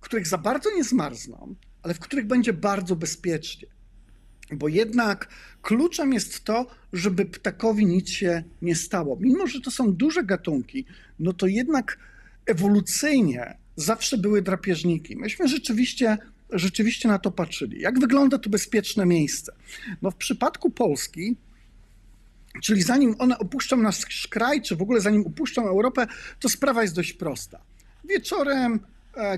których 0.00 0.26
za 0.26 0.38
bardzo 0.38 0.70
nie 0.76 0.84
zmarzną, 0.84 1.54
ale 1.82 1.94
w 1.94 2.00
których 2.00 2.26
będzie 2.26 2.52
bardzo 2.52 2.96
bezpiecznie. 2.96 3.71
Bo 4.52 4.68
jednak 4.68 5.28
kluczem 5.62 6.12
jest 6.12 6.44
to, 6.44 6.66
żeby 6.92 7.24
ptakowi 7.24 7.86
nic 7.86 8.10
się 8.10 8.42
nie 8.62 8.74
stało. 8.74 9.16
Mimo, 9.20 9.46
że 9.46 9.60
to 9.60 9.70
są 9.70 9.92
duże 9.92 10.24
gatunki, 10.24 10.84
no 11.18 11.32
to 11.32 11.46
jednak 11.46 11.98
ewolucyjnie 12.46 13.56
zawsze 13.76 14.18
były 14.18 14.42
drapieżniki. 14.42 15.16
Myśmy 15.16 15.48
rzeczywiście, 15.48 16.18
rzeczywiście 16.50 17.08
na 17.08 17.18
to 17.18 17.30
patrzyli. 17.30 17.80
Jak 17.80 18.00
wygląda 18.00 18.38
to 18.38 18.50
bezpieczne 18.50 19.06
miejsce? 19.06 19.52
No 20.02 20.10
w 20.10 20.16
przypadku 20.16 20.70
Polski, 20.70 21.36
czyli 22.62 22.82
zanim 22.82 23.14
one 23.18 23.38
opuszczą 23.38 23.76
nasz 23.76 24.28
kraj, 24.28 24.62
czy 24.62 24.76
w 24.76 24.82
ogóle 24.82 25.00
zanim 25.00 25.26
opuszczą 25.26 25.66
Europę, 25.66 26.06
to 26.40 26.48
sprawa 26.48 26.82
jest 26.82 26.94
dość 26.94 27.12
prosta. 27.12 27.60
Wieczorem 28.04 28.80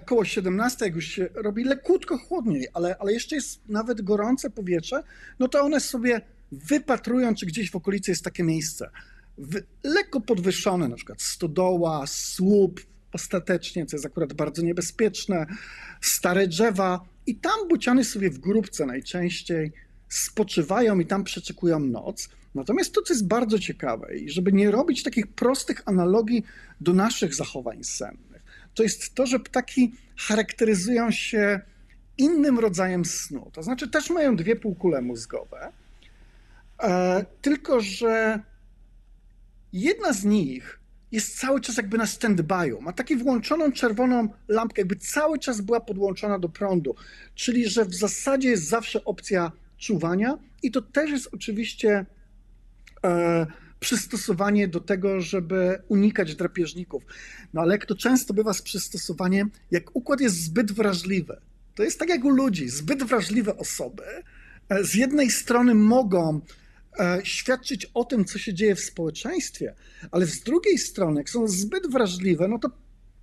koło 0.06 0.24
17, 0.24 0.84
jak 0.84 0.94
już 0.94 1.04
się 1.04 1.28
robi 1.34 1.64
lekutko 1.64 2.18
chłodniej, 2.18 2.68
ale, 2.72 2.96
ale 2.98 3.12
jeszcze 3.12 3.36
jest 3.36 3.60
nawet 3.68 4.02
gorące 4.02 4.50
powietrze, 4.50 5.02
no 5.38 5.48
to 5.48 5.60
one 5.62 5.80
sobie 5.80 6.20
wypatrują, 6.52 7.34
czy 7.34 7.46
gdzieś 7.46 7.70
w 7.70 7.76
okolicy 7.76 8.10
jest 8.10 8.24
takie 8.24 8.42
miejsce. 8.42 8.90
W, 9.38 9.60
lekko 9.84 10.20
podwyższone, 10.20 10.88
na 10.88 10.96
przykład 10.96 11.22
stodoła, 11.22 12.06
słup, 12.06 12.80
ostatecznie, 13.12 13.86
co 13.86 13.96
jest 13.96 14.06
akurat 14.06 14.32
bardzo 14.32 14.62
niebezpieczne, 14.62 15.46
stare 16.00 16.48
drzewa 16.48 17.00
i 17.26 17.34
tam 17.34 17.68
bociany 17.68 18.04
sobie 18.04 18.30
w 18.30 18.38
grupce 18.38 18.86
najczęściej 18.86 19.72
spoczywają 20.08 20.98
i 20.98 21.06
tam 21.06 21.24
przeczekują 21.24 21.80
noc. 21.80 22.28
Natomiast 22.54 22.94
to, 22.94 23.02
co 23.02 23.14
jest 23.14 23.26
bardzo 23.26 23.58
ciekawe 23.58 24.16
i 24.16 24.30
żeby 24.30 24.52
nie 24.52 24.70
robić 24.70 25.02
takich 25.02 25.26
prostych 25.26 25.82
analogii 25.86 26.44
do 26.80 26.92
naszych 26.92 27.34
zachowań 27.34 27.84
sennych, 27.84 28.33
to 28.74 28.82
jest 28.82 29.14
to, 29.14 29.26
że 29.26 29.40
ptaki 29.40 29.92
charakteryzują 30.16 31.10
się 31.10 31.60
innym 32.18 32.58
rodzajem 32.58 33.04
snu. 33.04 33.50
To 33.52 33.62
znaczy 33.62 33.88
też 33.88 34.10
mają 34.10 34.36
dwie 34.36 34.56
półkule 34.56 35.02
mózgowe, 35.02 35.72
e, 36.82 37.24
tylko 37.42 37.80
że 37.80 38.40
jedna 39.72 40.12
z 40.12 40.24
nich 40.24 40.80
jest 41.12 41.38
cały 41.38 41.60
czas 41.60 41.76
jakby 41.76 41.98
na 41.98 42.04
stand-by'u. 42.04 42.80
Ma 42.80 42.92
taką 42.92 43.18
włączoną 43.18 43.72
czerwoną 43.72 44.28
lampkę, 44.48 44.80
jakby 44.80 44.96
cały 44.96 45.38
czas 45.38 45.60
była 45.60 45.80
podłączona 45.80 46.38
do 46.38 46.48
prądu. 46.48 46.94
Czyli, 47.34 47.68
że 47.68 47.84
w 47.84 47.94
zasadzie 47.94 48.48
jest 48.48 48.68
zawsze 48.68 49.04
opcja 49.04 49.52
czuwania 49.78 50.38
i 50.62 50.70
to 50.70 50.82
też 50.82 51.10
jest 51.10 51.28
oczywiście 51.32 52.06
e, 53.04 53.46
przystosowanie 53.80 54.68
do 54.68 54.80
tego, 54.80 55.20
żeby 55.20 55.82
unikać 55.88 56.36
drapieżników. 56.36 57.02
No 57.54 57.60
ale 57.60 57.74
jak 57.74 57.86
to 57.86 57.94
często 57.94 58.34
bywa 58.34 58.54
z 58.54 58.62
przystosowaniem, 58.62 59.50
jak 59.70 59.96
układ 59.96 60.20
jest 60.20 60.42
zbyt 60.44 60.72
wrażliwy, 60.72 61.40
to 61.74 61.82
jest 61.82 61.98
tak 61.98 62.08
jak 62.08 62.24
u 62.24 62.30
ludzi, 62.30 62.68
zbyt 62.68 63.02
wrażliwe 63.02 63.56
osoby 63.56 64.02
e, 64.68 64.84
z 64.84 64.94
jednej 64.94 65.30
strony 65.30 65.74
mogą 65.74 66.40
e, 66.98 67.20
świadczyć 67.24 67.90
o 67.94 68.04
tym, 68.04 68.24
co 68.24 68.38
się 68.38 68.54
dzieje 68.54 68.74
w 68.74 68.80
społeczeństwie, 68.80 69.74
ale 70.10 70.26
z 70.26 70.40
drugiej 70.40 70.78
strony, 70.78 71.20
jak 71.20 71.30
są 71.30 71.48
zbyt 71.48 71.90
wrażliwe, 71.90 72.48
no 72.48 72.58
to 72.58 72.70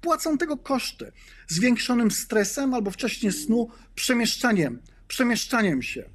płacą 0.01 0.37
tego 0.37 0.57
koszty 0.57 1.11
zwiększonym 1.47 2.11
stresem 2.11 2.73
albo 2.73 2.91
wcześniej 2.91 3.31
snu, 3.31 3.69
przemieszczaniem, 3.95 4.79
przemieszczaniem 5.07 5.81
się. 5.81 6.09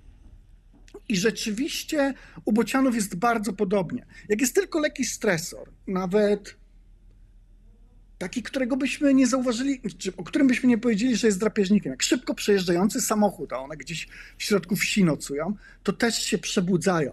I 1.09 1.17
rzeczywiście 1.17 2.15
u 2.45 2.53
bocianów 2.53 2.95
jest 2.95 3.17
bardzo 3.17 3.53
podobnie. 3.53 4.07
Jak 4.29 4.41
jest 4.41 4.55
tylko 4.55 4.81
lekki 4.81 5.05
stresor, 5.05 5.71
nawet 5.87 6.57
taki, 8.19 8.43
którego 8.43 8.77
byśmy 8.77 9.15
nie 9.15 9.27
zauważyli, 9.27 9.81
czy 9.99 10.17
o 10.17 10.25
którym 10.25 10.49
byśmy 10.49 10.69
nie 10.69 10.79
powiedzieli, 10.79 11.17
że 11.17 11.27
jest 11.27 11.41
drapieżnikiem, 11.41 11.91
jak 11.91 12.03
szybko 12.03 12.35
przejeżdżający 12.35 13.01
samochód, 13.01 13.53
a 13.53 13.59
one 13.59 13.77
gdzieś 13.77 14.09
w 14.39 14.43
środku 14.43 14.77
wsi 14.77 15.05
nocują, 15.05 15.57
to 15.83 15.93
też 15.93 16.23
się 16.23 16.39
przebudzają. 16.39 17.13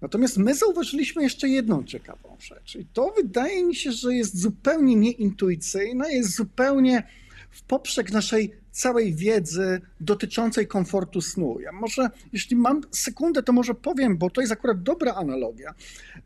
Natomiast 0.00 0.36
my 0.36 0.54
zauważyliśmy 0.54 1.22
jeszcze 1.22 1.48
jedną 1.48 1.84
ciekawą 1.84 2.36
rzecz 2.40 2.76
i 2.76 2.86
to 2.92 3.14
wydaje 3.16 3.64
mi 3.64 3.74
się, 3.74 3.92
że 3.92 4.14
jest 4.14 4.40
zupełnie 4.40 4.96
nieintuicyjne, 4.96 6.12
jest 6.12 6.36
zupełnie 6.36 7.02
w 7.50 7.62
poprzek 7.62 8.12
naszej 8.12 8.63
całej 8.74 9.14
wiedzy 9.14 9.80
dotyczącej 10.00 10.66
komfortu 10.66 11.20
snu. 11.20 11.60
Ja 11.60 11.72
może, 11.72 12.10
jeśli 12.32 12.56
mam 12.56 12.80
sekundę, 12.90 13.42
to 13.42 13.52
może 13.52 13.74
powiem, 13.74 14.18
bo 14.18 14.30
to 14.30 14.40
jest 14.40 14.52
akurat 14.52 14.82
dobra 14.82 15.14
analogia 15.14 15.74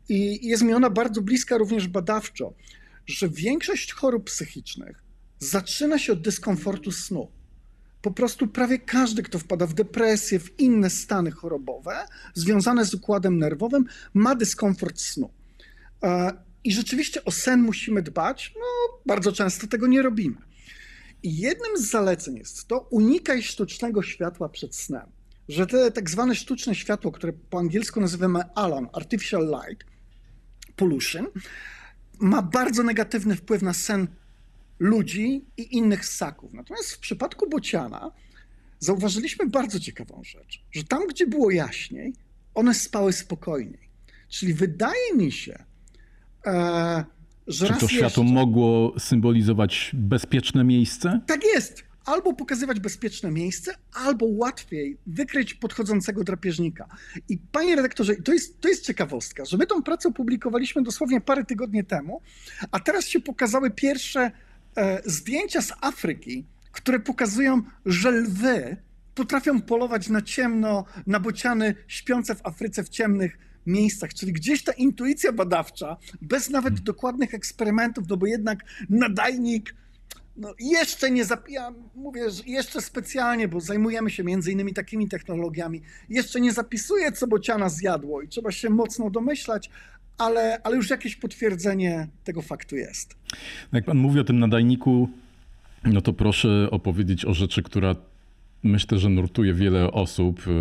i 0.09 0.47
jest 0.47 0.63
mi 0.63 0.73
ona 0.73 0.89
bardzo 0.89 1.21
bliska 1.21 1.57
również 1.57 1.87
badawczo, 1.87 2.53
że 3.07 3.29
większość 3.29 3.93
chorób 3.93 4.23
psychicznych 4.23 5.03
zaczyna 5.39 5.99
się 5.99 6.13
od 6.13 6.21
dyskomfortu 6.21 6.91
snu. 6.91 7.31
Po 8.01 8.11
prostu 8.11 8.47
prawie 8.47 8.79
każdy, 8.79 9.23
kto 9.23 9.39
wpada 9.39 9.67
w 9.67 9.73
depresję, 9.73 10.39
w 10.39 10.59
inne 10.59 10.89
stany 10.89 11.31
chorobowe 11.31 12.05
związane 12.33 12.85
z 12.85 12.93
układem 12.93 13.37
nerwowym, 13.37 13.85
ma 14.13 14.35
dyskomfort 14.35 14.99
snu. 14.99 15.29
E, 16.03 16.31
I 16.63 16.71
rzeczywiście 16.71 17.25
o 17.25 17.31
sen 17.31 17.61
musimy 17.61 18.01
dbać. 18.01 18.53
No, 18.55 18.99
bardzo 19.05 19.31
często 19.31 19.67
tego 19.67 19.87
nie 19.87 20.01
robimy. 20.01 20.49
Jednym 21.23 21.77
z 21.77 21.89
zaleceń 21.89 22.37
jest 22.37 22.67
to 22.67 22.79
unikaj 22.79 23.43
sztucznego 23.43 24.03
światła 24.03 24.49
przed 24.49 24.75
snem. 24.75 25.11
Że 25.49 25.67
te 25.67 25.91
tak 25.91 26.09
zwane 26.09 26.35
sztuczne 26.35 26.75
światło, 26.75 27.11
które 27.11 27.33
po 27.33 27.59
angielsku 27.59 28.01
nazywamy 28.01 28.43
ALAN, 28.55 28.87
Artificial 28.93 29.41
Light 29.41 29.87
Pollution, 30.75 31.27
ma 32.19 32.41
bardzo 32.41 32.83
negatywny 32.83 33.35
wpływ 33.35 33.61
na 33.61 33.73
sen 33.73 34.07
ludzi 34.79 35.45
i 35.57 35.77
innych 35.77 36.05
ssaków. 36.05 36.53
Natomiast 36.53 36.91
w 36.91 36.99
przypadku 36.99 37.49
bociana 37.49 38.11
zauważyliśmy 38.79 39.45
bardzo 39.45 39.79
ciekawą 39.79 40.21
rzecz, 40.23 40.63
że 40.71 40.83
tam, 40.83 41.07
gdzie 41.07 41.27
było 41.27 41.51
jaśniej, 41.51 42.13
one 42.53 42.73
spały 42.73 43.13
spokojniej. 43.13 43.89
Czyli 44.29 44.53
wydaje 44.53 45.15
mi 45.15 45.31
się, 45.31 45.63
e, 46.45 47.05
że 47.49 47.67
Czy 47.67 47.73
to 47.73 47.87
światło 47.87 48.23
jeszcze, 48.23 48.23
mogło 48.23 48.93
symbolizować 48.99 49.91
bezpieczne 49.93 50.63
miejsce? 50.63 51.21
Tak 51.27 51.43
jest. 51.43 51.83
Albo 52.05 52.33
pokazywać 52.33 52.79
bezpieczne 52.79 53.31
miejsce, 53.31 53.75
albo 53.93 54.25
łatwiej 54.25 54.97
wykryć 55.07 55.53
podchodzącego 55.53 56.23
drapieżnika. 56.23 56.87
I 57.29 57.37
panie 57.37 57.75
redaktorze, 57.75 58.15
to 58.15 58.33
jest, 58.33 58.61
to 58.61 58.67
jest 58.67 58.85
ciekawostka, 58.85 59.45
że 59.45 59.57
my 59.57 59.65
tą 59.65 59.83
pracę 59.83 60.09
opublikowaliśmy 60.09 60.83
dosłownie 60.83 61.21
parę 61.21 61.45
tygodni 61.45 61.85
temu, 61.85 62.21
a 62.71 62.79
teraz 62.79 63.05
się 63.07 63.19
pokazały 63.19 63.71
pierwsze 63.71 64.31
e, 64.77 65.01
zdjęcia 65.05 65.61
z 65.61 65.71
Afryki, 65.81 66.45
które 66.71 66.99
pokazują, 66.99 67.61
że 67.85 68.11
lwy 68.11 68.77
potrafią 69.15 69.61
polować 69.61 70.09
na 70.09 70.21
ciemno, 70.21 70.85
na 71.07 71.19
bociany 71.19 71.75
śpiące 71.87 72.35
w 72.35 72.45
Afryce 72.45 72.83
w 72.83 72.89
ciemnych 72.89 73.48
miejscach, 73.69 74.13
czyli 74.13 74.33
gdzieś 74.33 74.63
ta 74.63 74.71
intuicja 74.71 75.31
badawcza, 75.31 75.97
bez 76.21 76.49
nawet 76.49 76.79
dokładnych 76.79 77.33
eksperymentów, 77.33 78.03
no 78.09 78.17
bo 78.17 78.25
jednak 78.25 78.59
nadajnik 78.89 79.75
no 80.39 80.53
jeszcze 80.59 81.11
nie 81.11 81.25
zap... 81.25 81.49
ja 81.49 81.73
mówię, 81.95 82.29
że 82.29 82.43
jeszcze 82.45 82.81
specjalnie, 82.81 83.47
bo 83.47 83.59
zajmujemy 83.59 84.09
się 84.09 84.23
między 84.23 84.51
innymi 84.51 84.73
takimi 84.73 85.09
technologiami, 85.09 85.81
jeszcze 86.09 86.41
nie 86.41 86.53
zapisuję, 86.53 87.11
co 87.11 87.27
bociana 87.27 87.69
zjadło 87.69 88.21
i 88.21 88.27
trzeba 88.27 88.51
się 88.51 88.69
mocno 88.69 89.09
domyślać, 89.09 89.69
ale, 90.17 90.61
ale 90.63 90.75
już 90.75 90.89
jakieś 90.89 91.15
potwierdzenie 91.15 92.07
tego 92.23 92.41
faktu 92.41 92.75
jest. 92.75 93.15
Jak 93.73 93.85
pan 93.85 93.97
mówi 93.97 94.19
o 94.19 94.23
tym 94.23 94.39
nadajniku, 94.39 95.09
no 95.83 96.01
to 96.01 96.13
proszę 96.13 96.67
opowiedzieć 96.71 97.25
o 97.25 97.33
rzeczy, 97.33 97.63
która 97.63 97.95
myślę, 98.63 98.99
że 98.99 99.09
nurtuje 99.09 99.53
wiele 99.53 99.91
osób 99.91 100.41
e, 100.47 100.51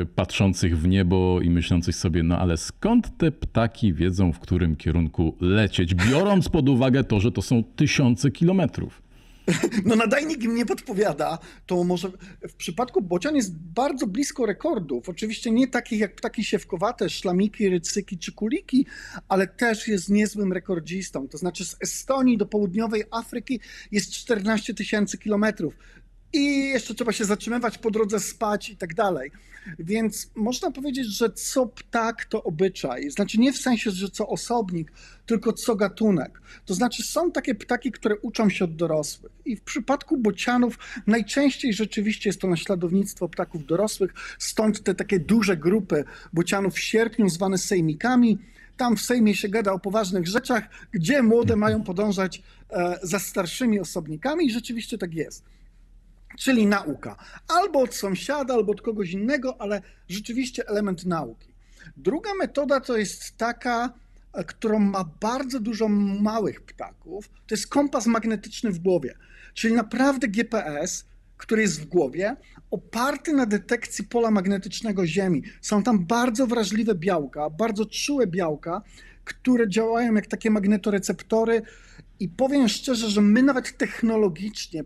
e, 0.00 0.06
patrzących 0.06 0.78
w 0.78 0.88
niebo 0.88 1.40
i 1.40 1.50
myślących 1.50 1.96
sobie, 1.96 2.22
no 2.22 2.38
ale 2.38 2.56
skąd 2.56 3.18
te 3.18 3.32
ptaki 3.32 3.92
wiedzą, 3.92 4.32
w 4.32 4.38
którym 4.38 4.76
kierunku 4.76 5.36
lecieć, 5.40 5.94
biorąc 5.94 6.48
pod 6.48 6.68
uwagę 6.68 7.04
to, 7.04 7.20
że 7.20 7.32
to 7.32 7.42
są 7.42 7.64
tysiące 7.64 8.30
kilometrów. 8.30 9.04
No 9.84 9.96
nadajnik 9.96 10.42
im 10.42 10.54
nie 10.54 10.66
podpowiada, 10.66 11.38
to 11.66 11.84
może 11.84 12.10
w 12.48 12.54
przypadku 12.54 13.02
bocian 13.02 13.36
jest 13.36 13.56
bardzo 13.56 14.06
blisko 14.06 14.46
rekordów. 14.46 15.08
Oczywiście 15.08 15.50
nie 15.50 15.68
takich 15.68 16.00
jak 16.00 16.14
ptaki 16.14 16.44
siewkowate, 16.44 17.10
szlamiki, 17.10 17.68
rycyki 17.68 18.18
czy 18.18 18.32
kuliki, 18.32 18.86
ale 19.28 19.46
też 19.46 19.88
jest 19.88 20.08
niezłym 20.08 20.52
rekordzistą. 20.52 21.28
To 21.28 21.38
znaczy 21.38 21.64
z 21.64 21.76
Estonii 21.80 22.38
do 22.38 22.46
południowej 22.46 23.02
Afryki 23.10 23.60
jest 23.90 24.12
14 24.12 24.74
tysięcy 24.74 25.18
kilometrów. 25.18 25.74
I 26.34 26.68
jeszcze 26.68 26.94
trzeba 26.94 27.12
się 27.12 27.24
zatrzymywać 27.24 27.78
po 27.78 27.90
drodze, 27.90 28.20
spać 28.20 28.70
i 28.70 28.76
tak 28.76 28.94
dalej. 28.94 29.30
Więc 29.78 30.30
można 30.34 30.70
powiedzieć, 30.70 31.06
że 31.06 31.30
co 31.30 31.66
ptak 31.66 32.24
to 32.24 32.42
obyczaj. 32.42 33.10
Znaczy 33.10 33.38
nie 33.38 33.52
w 33.52 33.56
sensie, 33.56 33.90
że 33.90 34.08
co 34.08 34.28
osobnik, 34.28 34.92
tylko 35.26 35.52
co 35.52 35.76
gatunek. 35.76 36.40
To 36.64 36.74
znaczy 36.74 37.02
są 37.02 37.32
takie 37.32 37.54
ptaki, 37.54 37.92
które 37.92 38.16
uczą 38.16 38.50
się 38.50 38.64
od 38.64 38.76
dorosłych. 38.76 39.32
I 39.44 39.56
w 39.56 39.62
przypadku 39.62 40.16
bocianów 40.16 40.78
najczęściej 41.06 41.72
rzeczywiście 41.72 42.28
jest 42.28 42.40
to 42.40 42.48
naśladownictwo 42.48 43.28
ptaków 43.28 43.66
dorosłych, 43.66 44.14
stąd 44.38 44.82
te 44.82 44.94
takie 44.94 45.20
duże 45.20 45.56
grupy 45.56 46.04
bocianów 46.32 46.74
w 46.74 46.80
sierpniu 46.80 47.28
zwane 47.28 47.58
sejmikami. 47.58 48.38
Tam 48.76 48.96
w 48.96 49.00
Sejmie 49.00 49.34
się 49.34 49.48
gada 49.48 49.72
o 49.72 49.78
poważnych 49.78 50.26
rzeczach, 50.26 50.68
gdzie 50.92 51.22
młode 51.22 51.56
mają 51.56 51.82
podążać 51.82 52.42
e, 52.70 52.98
za 53.02 53.18
starszymi 53.18 53.80
osobnikami 53.80 54.46
i 54.46 54.50
rzeczywiście 54.50 54.98
tak 54.98 55.14
jest 55.14 55.53
czyli 56.38 56.66
nauka. 56.66 57.16
Albo 57.48 57.80
od 57.80 57.94
sąsiada, 57.94 58.54
albo 58.54 58.72
od 58.72 58.82
kogoś 58.82 59.10
innego, 59.10 59.60
ale 59.60 59.82
rzeczywiście 60.08 60.68
element 60.68 61.04
nauki. 61.04 61.54
Druga 61.96 62.30
metoda 62.34 62.80
to 62.80 62.96
jest 62.96 63.36
taka, 63.36 63.92
e, 64.32 64.44
którą 64.44 64.78
ma 64.78 65.04
bardzo 65.20 65.60
dużo 65.60 65.88
małych 65.88 66.60
ptaków, 66.60 67.28
to 67.28 67.54
jest 67.54 67.66
kompas 67.66 68.06
magnetyczny 68.06 68.70
w 68.70 68.78
głowie, 68.78 69.14
czyli 69.54 69.74
naprawdę 69.74 70.28
GPS, 70.28 71.04
który 71.36 71.62
jest 71.62 71.80
w 71.80 71.86
głowie, 71.86 72.36
oparty 72.70 73.32
na 73.32 73.46
detekcji 73.46 74.04
pola 74.04 74.30
magnetycznego 74.30 75.06
Ziemi. 75.06 75.42
Są 75.60 75.82
tam 75.82 76.06
bardzo 76.06 76.46
wrażliwe 76.46 76.94
białka, 76.94 77.50
bardzo 77.50 77.86
czułe 77.86 78.26
białka, 78.26 78.82
które 79.24 79.68
działają 79.68 80.14
jak 80.14 80.26
takie 80.26 80.50
magnetoreceptory. 80.50 81.62
I 82.20 82.28
powiem 82.28 82.68
szczerze, 82.68 83.10
że 83.10 83.20
my 83.20 83.42
nawet 83.42 83.78
technologicznie, 83.78 84.84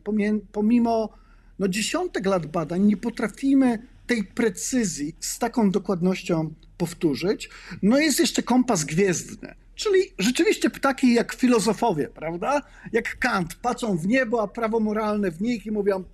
pomimo 0.52 1.18
no 1.58 1.68
dziesiątek 1.68 2.26
lat 2.26 2.46
badań 2.46 2.82
nie 2.82 2.96
potrafimy 2.96 3.78
tej 4.06 4.24
precyzji 4.24 5.14
z 5.20 5.38
taką 5.38 5.70
dokładnością 5.70 6.54
powtórzyć. 6.78 7.50
No 7.82 7.98
jest 7.98 8.18
jeszcze 8.18 8.42
kompas 8.42 8.84
gwiezdny, 8.84 9.54
czyli 9.74 10.00
rzeczywiście 10.18 10.70
ptaki 10.70 11.14
jak 11.14 11.34
filozofowie, 11.34 12.08
prawda? 12.08 12.62
Jak 12.92 13.18
Kant, 13.18 13.54
patrzą 13.54 13.96
w 13.96 14.06
niebo, 14.06 14.42
a 14.42 14.48
prawo 14.48 14.80
moralne 14.80 15.30
w 15.30 15.40
nich 15.40 15.66
i 15.66 15.70
mówią 15.70 16.04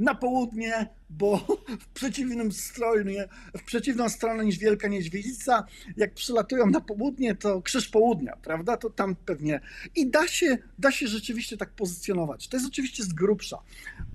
na 0.00 0.14
południe, 0.14 0.88
bo 1.10 1.36
w 1.80 1.86
przeciwnym 1.94 2.52
stronie, 2.52 3.28
w 3.58 3.62
przeciwną 3.62 4.08
stronę 4.08 4.44
niż 4.44 4.58
Wielka 4.58 4.88
Niedźwiedzica, 4.88 5.64
jak 5.96 6.14
przylatują 6.14 6.66
na 6.66 6.80
południe, 6.80 7.34
to 7.34 7.62
krzyż 7.62 7.88
południa, 7.88 8.36
prawda? 8.42 8.76
To 8.76 8.90
tam 8.90 9.16
pewnie. 9.16 9.60
I 9.96 10.10
da 10.10 10.28
się, 10.28 10.58
da 10.78 10.90
się 10.90 11.08
rzeczywiście 11.08 11.56
tak 11.56 11.70
pozycjonować. 11.70 12.48
To 12.48 12.56
jest 12.56 12.68
oczywiście 12.68 13.04
z 13.04 13.12
grubsza, 13.12 13.58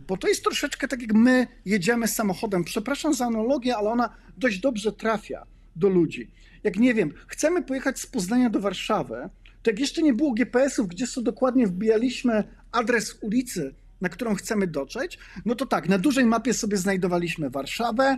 bo 0.07 0.17
to 0.17 0.27
jest 0.27 0.43
troszeczkę 0.43 0.87
tak, 0.87 1.01
jak 1.01 1.13
my 1.13 1.47
jedziemy 1.65 2.07
samochodem. 2.07 2.63
Przepraszam 2.63 3.13
za 3.13 3.25
analogię, 3.25 3.77
ale 3.77 3.89
ona 3.89 4.09
dość 4.37 4.59
dobrze 4.59 4.91
trafia 4.91 5.45
do 5.75 5.89
ludzi. 5.89 6.31
Jak 6.63 6.77
nie 6.77 6.93
wiem, 6.93 7.13
chcemy 7.27 7.63
pojechać 7.63 7.99
z 7.99 8.05
Poznania 8.05 8.49
do 8.49 8.59
Warszawy, 8.59 9.29
to 9.63 9.71
jak 9.71 9.79
jeszcze 9.79 10.01
nie 10.01 10.13
było 10.13 10.33
GPS-ów, 10.33 10.87
gdzie 10.87 11.07
sobie 11.07 11.25
dokładnie 11.25 11.67
wbijaliśmy 11.67 12.43
adres 12.71 13.17
ulicy, 13.21 13.75
na 14.05 14.09
którą 14.09 14.35
chcemy 14.35 14.67
dotrzeć, 14.67 15.19
no 15.45 15.55
to 15.55 15.65
tak, 15.65 15.89
na 15.89 15.97
dużej 15.97 16.25
mapie 16.25 16.53
sobie 16.53 16.77
znajdowaliśmy 16.77 17.49
Warszawę, 17.49 18.17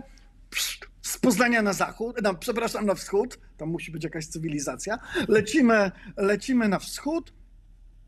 z 1.02 1.18
Poznania 1.18 1.62
na 1.62 1.72
zachód, 1.72 2.16
no, 2.22 2.34
przepraszam, 2.34 2.86
na 2.86 2.94
wschód, 2.94 3.38
tam 3.56 3.68
musi 3.68 3.92
być 3.92 4.04
jakaś 4.04 4.26
cywilizacja. 4.26 4.98
Lecimy, 5.28 5.90
lecimy 6.16 6.68
na 6.68 6.78
wschód, 6.78 7.32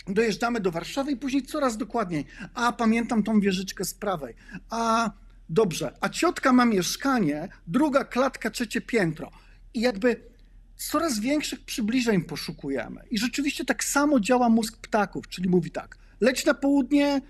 dojeżdżamy 0.07 0.61
do 0.61 0.71
Warszawy 0.71 1.13
i 1.13 1.17
później 1.17 1.43
coraz 1.43 1.77
dokładniej. 1.77 2.25
A 2.55 2.73
pamiętam 2.73 3.23
tą 3.23 3.41
wieżyczkę 3.41 3.85
z 3.85 3.95
prawej. 3.95 4.35
A 4.71 5.11
dobrze, 5.49 5.97
a 6.01 6.09
ciotka 6.09 6.53
ma 6.53 6.65
mieszkanie, 6.65 7.49
druga 7.67 8.05
klatka, 8.05 8.51
trzecie 8.51 8.81
piętro. 8.81 9.31
I 9.75 9.81
jakby 9.81 10.31
coraz 10.77 11.21
większych 11.21 11.65
przybliżeń 11.65 12.23
poszukujemy. 12.23 13.01
I 13.11 13.19
rzeczywiście 13.19 13.65
tak 13.65 13.85
samo 13.85 14.21
działa 14.21 14.49
mózg 14.49 14.77
ptaków, 14.77 15.29
czyli 15.29 15.49
mówi 15.49 15.71
tak: 15.71 15.97
leć 16.21 16.47
na 16.47 16.55
południe, 16.55 17.21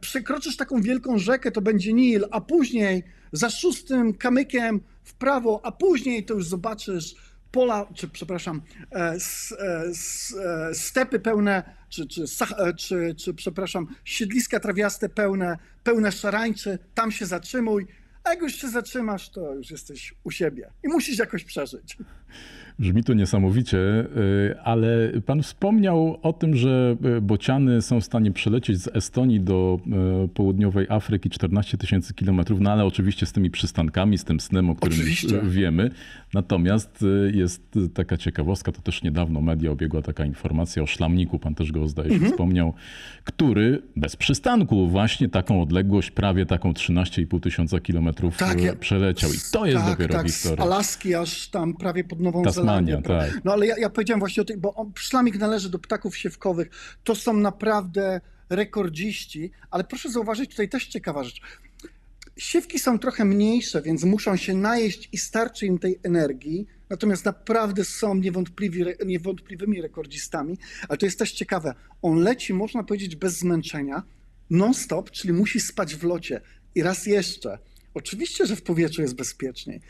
przekroczysz 0.00 0.56
taką 0.56 0.82
wielką 0.82 1.18
rzekę, 1.18 1.50
to 1.50 1.60
będzie 1.60 1.92
Nil, 1.92 2.24
a 2.30 2.40
później 2.40 3.02
za 3.32 3.50
szóstym 3.50 4.14
kamykiem 4.14 4.80
w 5.04 5.14
prawo, 5.14 5.60
a 5.62 5.72
później 5.72 6.24
to 6.24 6.34
już 6.34 6.46
zobaczysz 6.46 7.14
pola, 7.50 7.86
czy 7.94 8.08
przepraszam, 8.08 8.62
e, 8.92 8.96
e, 8.96 9.16
e, 10.68 10.74
stepy 10.74 11.20
pełne, 11.20 11.76
czy, 11.88 12.06
czy, 12.06 12.24
e, 12.58 12.74
czy, 12.74 13.14
czy 13.14 13.34
przepraszam, 13.34 13.86
siedliska 14.04 14.60
trawiaste 14.60 15.08
pełne, 15.08 15.58
pełne 15.84 16.12
szarańczy, 16.12 16.78
tam 16.94 17.12
się 17.12 17.26
zatrzymuj, 17.26 17.86
a 18.24 18.30
jak 18.30 18.40
już 18.40 18.54
się 18.54 18.68
zatrzymasz, 18.68 19.30
to 19.30 19.54
już 19.54 19.70
jesteś 19.70 20.14
u 20.24 20.30
siebie 20.30 20.70
i 20.84 20.88
musisz 20.88 21.18
jakoś 21.18 21.44
przeżyć. 21.44 21.96
Brzmi 22.78 23.04
to 23.04 23.14
niesamowicie, 23.14 23.78
y, 23.78 24.60
ale 24.64 25.12
pan 25.26 25.42
wspomniał 25.42 26.18
o 26.22 26.32
tym, 26.32 26.56
że 26.56 26.96
y, 27.16 27.20
bociany 27.20 27.82
są 27.82 28.00
w 28.00 28.04
stanie 28.04 28.32
przelecieć 28.32 28.78
z 28.78 28.88
Estonii 28.96 29.40
do 29.40 29.80
y, 30.24 30.28
południowej 30.28 30.86
Afryki 30.88 31.30
14 31.30 31.78
tysięcy 31.78 32.14
kilometrów, 32.14 32.60
no 32.60 32.72
ale 32.72 32.84
oczywiście 32.84 33.26
z 33.26 33.32
tymi 33.32 33.50
przystankami, 33.50 34.18
z 34.18 34.24
tym 34.24 34.40
snem, 34.40 34.70
o 34.70 34.74
którym 34.74 34.98
Oczywiście. 34.98 35.40
wiemy. 35.44 35.90
Natomiast 36.34 37.04
jest 37.32 37.78
taka 37.94 38.16
ciekawostka, 38.16 38.72
to 38.72 38.82
też 38.82 39.02
niedawno 39.02 39.40
media 39.40 39.70
obiegła 39.70 40.02
taka 40.02 40.24
informacja 40.24 40.82
o 40.82 40.86
szlamniku, 40.86 41.38
pan 41.38 41.54
też 41.54 41.72
go 41.72 41.88
zdaje 41.88 42.08
się 42.08 42.14
Mhm. 42.14 42.32
wspomniał, 42.32 42.74
który 43.24 43.82
bez 43.96 44.16
przystanku 44.16 44.88
właśnie 44.88 45.28
taką 45.28 45.62
odległość, 45.62 46.10
prawie 46.10 46.46
taką 46.46 46.72
13,5 46.72 47.40
tysiąca 47.40 47.80
kilometrów 47.80 48.36
Tak, 48.36 48.78
przeleciał. 48.78 49.30
I 49.30 49.36
to 49.52 49.66
jest 49.66 49.78
tak, 49.78 49.90
dopiero 49.90 50.14
tak, 50.14 50.26
historia. 50.26 50.56
Z 50.64 50.66
Alaski 50.66 51.14
aż 51.14 51.48
tam 51.48 51.74
prawie 51.74 52.04
pod 52.04 52.19
Nową 52.20 52.42
Tasmania, 52.42 53.00
Zelandię. 53.02 53.02
tak. 53.02 53.44
No 53.44 53.52
ale 53.52 53.66
ja, 53.66 53.78
ja 53.78 53.90
powiedziałem 53.90 54.20
właśnie 54.20 54.40
o 54.40 54.46
tym, 54.46 54.60
bo 54.60 54.74
on, 54.74 54.92
szlamik 54.96 55.38
należy 55.38 55.70
do 55.70 55.78
ptaków 55.78 56.16
siewkowych. 56.16 56.96
To 57.04 57.14
są 57.14 57.32
naprawdę 57.32 58.20
rekordziści, 58.50 59.50
ale 59.70 59.84
proszę 59.84 60.10
zauważyć, 60.10 60.50
tutaj 60.50 60.68
też 60.68 60.86
ciekawa 60.86 61.24
rzecz. 61.24 61.40
Siewki 62.36 62.78
są 62.78 62.98
trochę 62.98 63.24
mniejsze, 63.24 63.82
więc 63.82 64.04
muszą 64.04 64.36
się 64.36 64.54
najeść 64.54 65.08
i 65.12 65.18
starczy 65.18 65.66
im 65.66 65.78
tej 65.78 65.98
energii. 66.02 66.66
Natomiast 66.90 67.24
naprawdę 67.24 67.84
są 67.84 68.14
niewątpliwi, 68.14 68.84
niewątpliwymi 69.06 69.82
rekordzistami. 69.82 70.58
Ale 70.88 70.98
to 70.98 71.06
jest 71.06 71.18
też 71.18 71.32
ciekawe. 71.32 71.74
On 72.02 72.18
leci, 72.18 72.54
można 72.54 72.84
powiedzieć, 72.84 73.16
bez 73.16 73.38
zmęczenia, 73.38 74.02
non-stop, 74.50 75.10
czyli 75.10 75.32
musi 75.32 75.60
spać 75.60 75.94
w 75.94 76.02
locie. 76.02 76.40
I 76.74 76.82
raz 76.82 77.06
jeszcze, 77.06 77.58
oczywiście, 77.94 78.46
że 78.46 78.56
w 78.56 78.62
powietrzu 78.62 79.02
jest 79.02 79.14
bezpieczniej, 79.14 79.80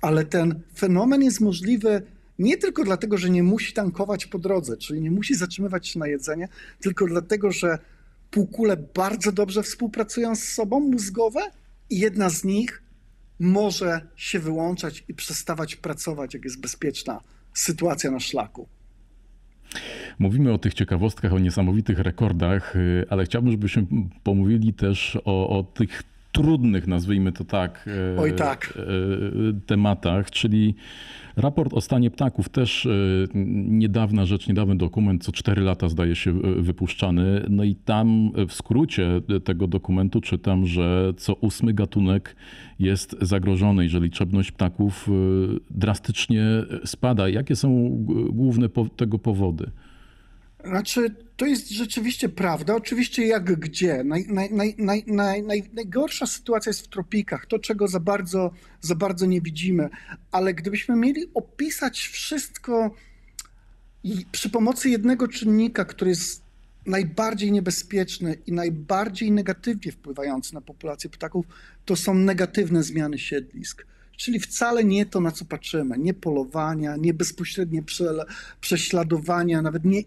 ale 0.00 0.24
ten 0.24 0.60
fenomen 0.74 1.22
jest 1.22 1.40
możliwy 1.40 2.02
nie 2.38 2.56
tylko 2.56 2.84
dlatego, 2.84 3.18
że 3.18 3.30
nie 3.30 3.42
musi 3.42 3.72
tankować 3.72 4.26
po 4.26 4.38
drodze, 4.38 4.76
czyli 4.76 5.00
nie 5.00 5.10
musi 5.10 5.34
zatrzymywać 5.34 5.88
się 5.88 5.98
na 5.98 6.06
jedzenie, 6.06 6.48
tylko 6.80 7.06
dlatego, 7.06 7.52
że 7.52 7.78
półkule 8.30 8.76
bardzo 8.76 9.32
dobrze 9.32 9.62
współpracują 9.62 10.36
z 10.36 10.42
sobą 10.42 10.80
mózgowe 10.80 11.40
i 11.90 11.98
jedna 11.98 12.30
z 12.30 12.44
nich 12.44 12.82
może 13.40 14.00
się 14.16 14.38
wyłączać 14.38 15.04
i 15.08 15.14
przestawać 15.14 15.76
pracować, 15.76 16.34
jak 16.34 16.44
jest 16.44 16.60
bezpieczna 16.60 17.20
sytuacja 17.54 18.10
na 18.10 18.20
szlaku. 18.20 18.68
Mówimy 20.18 20.52
o 20.52 20.58
tych 20.58 20.74
ciekawostkach, 20.74 21.32
o 21.32 21.38
niesamowitych 21.38 21.98
rekordach, 21.98 22.76
y, 22.76 23.04
ale 23.10 23.24
chciałbym, 23.24 23.52
żebyśmy 23.52 23.86
pomówili 24.22 24.74
też 24.74 25.18
o, 25.24 25.58
o 25.58 25.62
tych 25.62 26.02
trudnych, 26.36 26.86
nazwijmy 26.86 27.32
to 27.32 27.44
tak, 27.44 27.88
e, 28.16 28.20
Oj, 28.20 28.32
tak. 28.32 28.78
e, 28.78 29.60
tematach, 29.66 30.30
czyli 30.30 30.74
raport 31.36 31.74
o 31.74 31.80
stanie 31.80 32.10
ptaków. 32.10 32.48
Też 32.48 32.86
e, 32.86 32.90
niedawna 33.64 34.26
rzecz, 34.26 34.48
niedawny 34.48 34.76
dokument, 34.76 35.24
co 35.24 35.32
4 35.32 35.62
lata 35.62 35.88
zdaje 35.88 36.14
się 36.16 36.32
wypuszczany. 36.42 37.46
No 37.50 37.64
i 37.64 37.74
tam 37.74 38.30
w 38.48 38.52
skrócie 38.52 39.22
tego 39.44 39.66
dokumentu 39.66 40.20
czytam, 40.20 40.66
że 40.66 41.12
co 41.16 41.34
ósmy 41.34 41.72
gatunek 41.72 42.36
jest 42.78 43.16
zagrożony, 43.20 43.82
jeżeli 43.82 44.04
liczebność 44.04 44.52
ptaków 44.52 45.08
drastycznie 45.70 46.44
spada. 46.84 47.28
Jakie 47.28 47.56
są 47.56 47.90
główne 48.30 48.68
tego 48.96 49.18
powody? 49.18 49.70
Znaczy, 50.66 51.14
to 51.36 51.46
jest 51.46 51.70
rzeczywiście 51.70 52.28
prawda. 52.28 52.74
Oczywiście 52.74 53.26
jak 53.26 53.60
gdzie. 53.60 54.04
Naj, 54.04 54.26
naj, 54.28 54.52
naj, 54.52 54.74
naj, 54.78 55.04
naj, 55.06 55.42
naj, 55.42 55.70
najgorsza 55.72 56.26
sytuacja 56.26 56.70
jest 56.70 56.86
w 56.86 56.88
tropikach, 56.88 57.46
to 57.46 57.58
czego 57.58 57.88
za 57.88 58.00
bardzo, 58.00 58.50
za 58.80 58.94
bardzo 58.94 59.26
nie 59.26 59.40
widzimy. 59.40 59.88
Ale 60.32 60.54
gdybyśmy 60.54 60.96
mieli 60.96 61.30
opisać 61.34 61.98
wszystko 61.98 62.90
przy 64.32 64.50
pomocy 64.50 64.90
jednego 64.90 65.28
czynnika, 65.28 65.84
który 65.84 66.10
jest 66.10 66.42
najbardziej 66.86 67.52
niebezpieczny 67.52 68.36
i 68.46 68.52
najbardziej 68.52 69.32
negatywnie 69.32 69.92
wpływający 69.92 70.54
na 70.54 70.60
populację 70.60 71.10
ptaków, 71.10 71.46
to 71.84 71.96
są 71.96 72.14
negatywne 72.14 72.82
zmiany 72.82 73.18
siedlisk. 73.18 73.86
Czyli 74.16 74.40
wcale 74.40 74.84
nie 74.84 75.06
to, 75.06 75.20
na 75.20 75.30
co 75.30 75.44
patrzymy, 75.44 75.98
nie 75.98 76.14
polowania, 76.14 76.96
nie 76.96 77.14
bezpośrednie 77.14 77.82
prze, 77.82 78.24
prześladowania, 78.60 79.62
nawet 79.62 79.84
nie, 79.84 80.02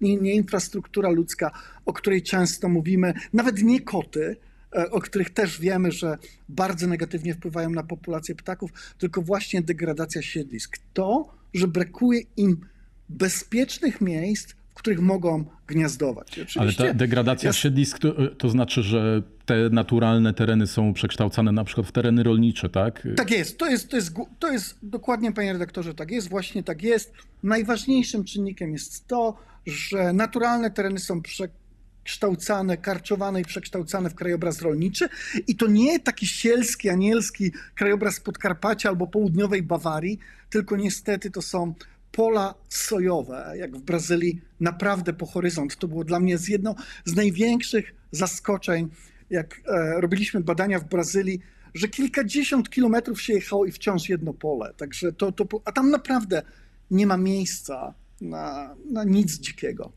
nie, 0.00 0.34
infrastruktura 0.34 1.10
ludzka, 1.10 1.50
o 1.86 1.92
której 1.92 2.22
często 2.22 2.68
mówimy, 2.68 3.14
nawet 3.32 3.62
nie 3.62 3.80
koty, 3.80 4.36
e, 4.76 4.90
o 4.90 5.00
których 5.00 5.30
też 5.30 5.60
wiemy, 5.60 5.92
że 5.92 6.18
bardzo 6.48 6.86
negatywnie 6.86 7.34
wpływają 7.34 7.70
na 7.70 7.82
populację 7.82 8.34
ptaków, 8.34 8.70
tylko 8.98 9.22
właśnie 9.22 9.62
degradacja 9.62 10.22
siedlisk. 10.22 10.78
To, 10.92 11.34
że 11.54 11.68
brakuje 11.68 12.20
im 12.36 12.60
bezpiecznych 13.08 14.00
miejsc, 14.00 14.54
których 14.78 15.00
mogą 15.00 15.44
gniazdować. 15.66 16.40
Ale 16.56 16.72
ta 16.72 16.94
degradacja 16.94 17.48
ja- 17.48 17.52
siedlisk 17.52 17.98
to, 17.98 18.14
to 18.38 18.48
znaczy, 18.48 18.82
że 18.82 19.22
te 19.46 19.70
naturalne 19.70 20.34
tereny 20.34 20.66
są 20.66 20.94
przekształcane 20.94 21.52
na 21.52 21.64
przykład 21.64 21.86
w 21.86 21.92
tereny 21.92 22.22
rolnicze, 22.22 22.68
tak? 22.68 23.08
Tak 23.16 23.30
jest, 23.30 23.58
to 23.58 23.66
jest, 23.66 23.88
to 23.88 23.96
jest, 23.96 24.12
to 24.38 24.52
jest 24.52 24.78
dokładnie, 24.82 25.32
panie 25.32 25.52
redaktorze, 25.52 25.94
tak 25.94 26.10
jest, 26.10 26.28
właśnie 26.28 26.62
tak 26.62 26.82
jest. 26.82 27.12
Najważniejszym 27.42 28.24
czynnikiem 28.24 28.72
jest 28.72 29.06
to, 29.06 29.36
że 29.66 30.12
naturalne 30.12 30.70
tereny 30.70 30.98
są 30.98 31.22
przekształcane, 31.22 32.76
karczowane 32.76 33.40
i 33.40 33.44
przekształcane 33.44 34.10
w 34.10 34.14
krajobraz 34.14 34.62
rolniczy 34.62 35.08
i 35.46 35.56
to 35.56 35.66
nie 35.66 36.00
taki 36.00 36.26
sielski, 36.26 36.88
anielski 36.88 37.52
krajobraz 37.74 38.20
Podkarpacia 38.20 38.88
albo 38.88 39.06
południowej 39.06 39.62
Bawarii, 39.62 40.18
tylko 40.50 40.76
niestety 40.76 41.30
to 41.30 41.42
są 41.42 41.74
pola 42.18 42.54
sojowe, 42.68 43.54
jak 43.56 43.76
w 43.76 43.82
Brazylii, 43.82 44.40
naprawdę 44.60 45.12
po 45.12 45.26
horyzont. 45.26 45.76
To 45.76 45.88
było 45.88 46.04
dla 46.04 46.20
mnie 46.20 46.38
z 46.38 46.48
jedno 46.48 46.74
z 47.04 47.14
największych 47.14 47.94
zaskoczeń, 48.12 48.88
jak 49.30 49.60
e, 49.66 50.00
robiliśmy 50.00 50.40
badania 50.40 50.78
w 50.78 50.88
Brazylii, 50.88 51.40
że 51.74 51.88
kilkadziesiąt 51.88 52.70
kilometrów 52.70 53.22
się 53.22 53.32
jechało 53.32 53.66
i 53.66 53.72
wciąż 53.72 54.08
jedno 54.08 54.34
pole. 54.34 54.74
Także 54.76 55.12
to, 55.12 55.32
to, 55.32 55.44
a 55.64 55.72
tam 55.72 55.90
naprawdę 55.90 56.42
nie 56.90 57.06
ma 57.06 57.16
miejsca 57.16 57.94
na, 58.20 58.74
na 58.90 59.04
nic 59.04 59.40
dzikiego. 59.40 59.92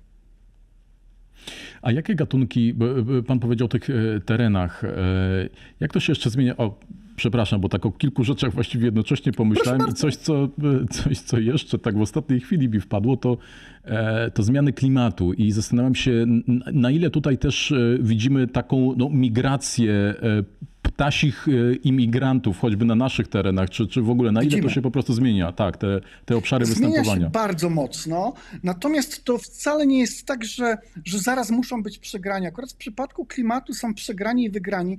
A 1.82 1.92
jakie 1.92 2.16
gatunki, 2.16 2.76
pan 3.28 3.40
powiedział 3.40 3.66
o 3.66 3.70
tych 3.70 3.90
e, 3.90 3.94
terenach, 4.26 4.84
e, 4.84 4.90
jak 5.80 5.94
to 5.94 6.00
się 6.00 6.12
jeszcze 6.12 6.30
zmienia? 6.30 6.58
O, 6.58 6.80
przepraszam, 7.22 7.62
bo 7.62 7.70
tak 7.70 7.86
o 7.86 7.92
kilku 7.92 8.24
rzeczach 8.24 8.54
właściwie 8.54 8.86
jednocześnie 8.86 9.32
pomyślałem 9.32 9.82
i 9.90 9.94
coś 9.94 10.16
co, 10.16 10.44
e, 10.44 10.50
coś, 10.90 11.20
co 11.20 11.40
jeszcze 11.40 11.80
tak 11.80 11.98
w 11.98 12.02
ostatniej 12.02 12.40
chwili 12.40 12.70
mi 12.70 12.80
wpadło, 12.80 13.18
to, 13.18 13.38
e, 13.86 14.32
to 14.32 14.44
zmiany 14.44 14.74
klimatu 14.74 15.34
i 15.34 15.52
zastanawiam 15.52 15.96
się, 15.96 16.26
na 16.74 16.92
ile 16.92 17.10
tutaj 17.10 17.38
też 17.38 17.72
e, 17.72 17.98
widzimy 18.00 18.48
taką 18.48 18.96
no, 18.98 19.10
migrację 19.10 20.16
ptasich 20.82 21.48
imigrantów, 21.84 22.60
choćby 22.60 22.86
na 22.86 22.96
naszych 22.96 23.28
terenach, 23.28 23.70
czy, 23.70 23.88
czy 23.88 24.02
w 24.02 24.10
ogóle 24.10 24.32
na 24.32 24.42
ile 24.42 24.50
Widzimy. 24.50 24.64
to 24.68 24.70
się 24.70 24.82
po 24.82 24.92
prostu 24.92 25.14
zmienia, 25.14 25.52
tak, 25.52 25.78
te, 25.78 26.02
te 26.26 26.36
obszary 26.36 26.66
Zmienia 26.66 26.88
występowania. 26.88 27.26
się 27.26 27.32
bardzo 27.32 27.70
mocno, 27.70 28.34
natomiast 28.64 29.24
to 29.24 29.38
wcale 29.38 29.88
nie 29.88 30.00
jest 30.00 30.26
tak, 30.26 30.44
że, 30.44 30.78
że 31.06 31.20
zaraz 31.20 31.52
muszą 31.52 31.84
być 31.84 31.98
przegrani. 32.00 32.48
Akurat 32.48 32.72
w 32.72 32.76
przypadku 32.76 33.26
klimatu 33.26 33.74
są 33.74 33.94
przegrani 33.94 34.44
i 34.44 34.50
wygrani. 34.50 34.98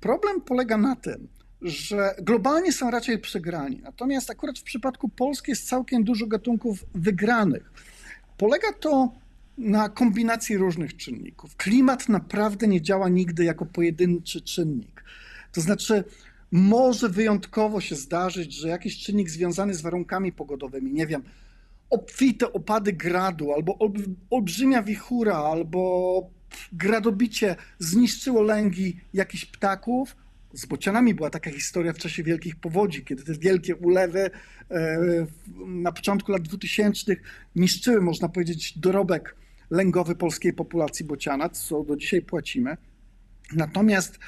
Problem 0.00 0.40
polega 0.40 0.76
na 0.76 0.96
tym, 0.96 1.28
że 1.64 2.14
globalnie 2.22 2.72
są 2.72 2.90
raczej 2.90 3.18
przegrani, 3.18 3.80
natomiast 3.82 4.30
akurat 4.30 4.58
w 4.58 4.62
przypadku 4.62 5.08
Polski 5.08 5.50
jest 5.50 5.68
całkiem 5.68 6.04
dużo 6.04 6.26
gatunków 6.26 6.84
wygranych. 6.94 7.72
Polega 8.38 8.72
to 8.72 9.12
na 9.58 9.88
kombinacji 9.88 10.56
różnych 10.56 10.96
czynników. 10.96 11.56
Klimat 11.56 12.08
naprawdę 12.08 12.66
nie 12.66 12.82
działa 12.82 13.08
nigdy 13.08 13.44
jako 13.44 13.66
pojedynczy 13.66 14.40
czynnik. 14.40 15.04
To 15.52 15.60
znaczy, 15.60 16.04
może 16.52 17.08
wyjątkowo 17.08 17.80
się 17.80 17.96
zdarzyć, 17.96 18.54
że 18.54 18.68
jakiś 18.68 18.98
czynnik 18.98 19.30
związany 19.30 19.74
z 19.74 19.80
warunkami 19.80 20.32
pogodowymi, 20.32 20.92
nie 20.92 21.06
wiem, 21.06 21.22
obfite 21.90 22.52
opady 22.52 22.92
gradu, 22.92 23.52
albo 23.52 23.78
ol, 23.78 23.92
olbrzymia 24.30 24.82
wichura, 24.82 25.36
albo 25.36 26.30
gradobicie 26.72 27.56
zniszczyło 27.78 28.42
lęgi 28.42 29.00
jakichś 29.14 29.44
ptaków. 29.44 30.16
Z 30.54 30.66
bocianami 30.66 31.14
była 31.14 31.30
taka 31.30 31.50
historia 31.50 31.92
w 31.92 31.98
czasie 31.98 32.22
wielkich 32.22 32.56
powodzi, 32.56 33.04
kiedy 33.04 33.22
te 33.24 33.34
wielkie 33.34 33.76
ulewy 33.76 34.30
e, 34.70 34.98
na 35.66 35.92
początku 35.92 36.32
lat 36.32 36.42
2000 36.42 37.16
niszczyły, 37.56 38.00
można 38.00 38.28
powiedzieć, 38.28 38.78
dorobek 38.78 39.36
lęgowy 39.70 40.14
polskiej 40.14 40.52
populacji 40.52 41.04
bociana, 41.04 41.48
co 41.48 41.84
do 41.84 41.96
dzisiaj 41.96 42.22
płacimy. 42.22 42.76
Natomiast 43.52 44.18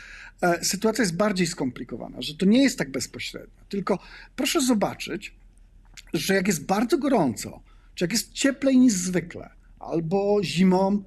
e, 0.42 0.64
sytuacja 0.64 1.02
jest 1.02 1.16
bardziej 1.16 1.46
skomplikowana, 1.46 2.22
że 2.22 2.34
to 2.34 2.46
nie 2.46 2.62
jest 2.62 2.78
tak 2.78 2.90
bezpośrednio. 2.90 3.64
Tylko 3.68 3.98
proszę 4.36 4.60
zobaczyć, 4.60 5.34
że 6.14 6.34
jak 6.34 6.46
jest 6.46 6.66
bardzo 6.66 6.98
gorąco, 6.98 7.62
czy 7.94 8.04
jak 8.04 8.12
jest 8.12 8.32
cieplej 8.32 8.78
niż 8.78 8.92
zwykle, 8.92 9.50
albo 9.78 10.40
zimą 10.42 11.02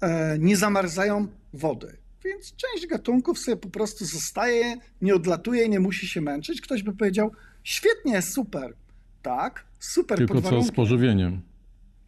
e, 0.00 0.38
nie 0.38 0.56
zamarzają 0.56 1.28
wody. 1.52 2.03
Więc 2.24 2.56
część 2.56 2.86
gatunków 2.86 3.38
sobie 3.38 3.56
po 3.56 3.68
prostu 3.68 4.04
zostaje, 4.04 4.76
nie 5.00 5.14
odlatuje, 5.14 5.68
nie 5.68 5.80
musi 5.80 6.08
się 6.08 6.20
męczyć. 6.20 6.60
Ktoś 6.60 6.82
by 6.82 6.92
powiedział, 6.92 7.32
świetnie, 7.62 8.22
super. 8.22 8.74
Tak, 9.22 9.64
super 9.78 10.18
Tylko 10.18 10.34
pod 10.34 10.44
co 10.44 10.62
z 10.62 10.70
pożywieniem? 10.72 11.40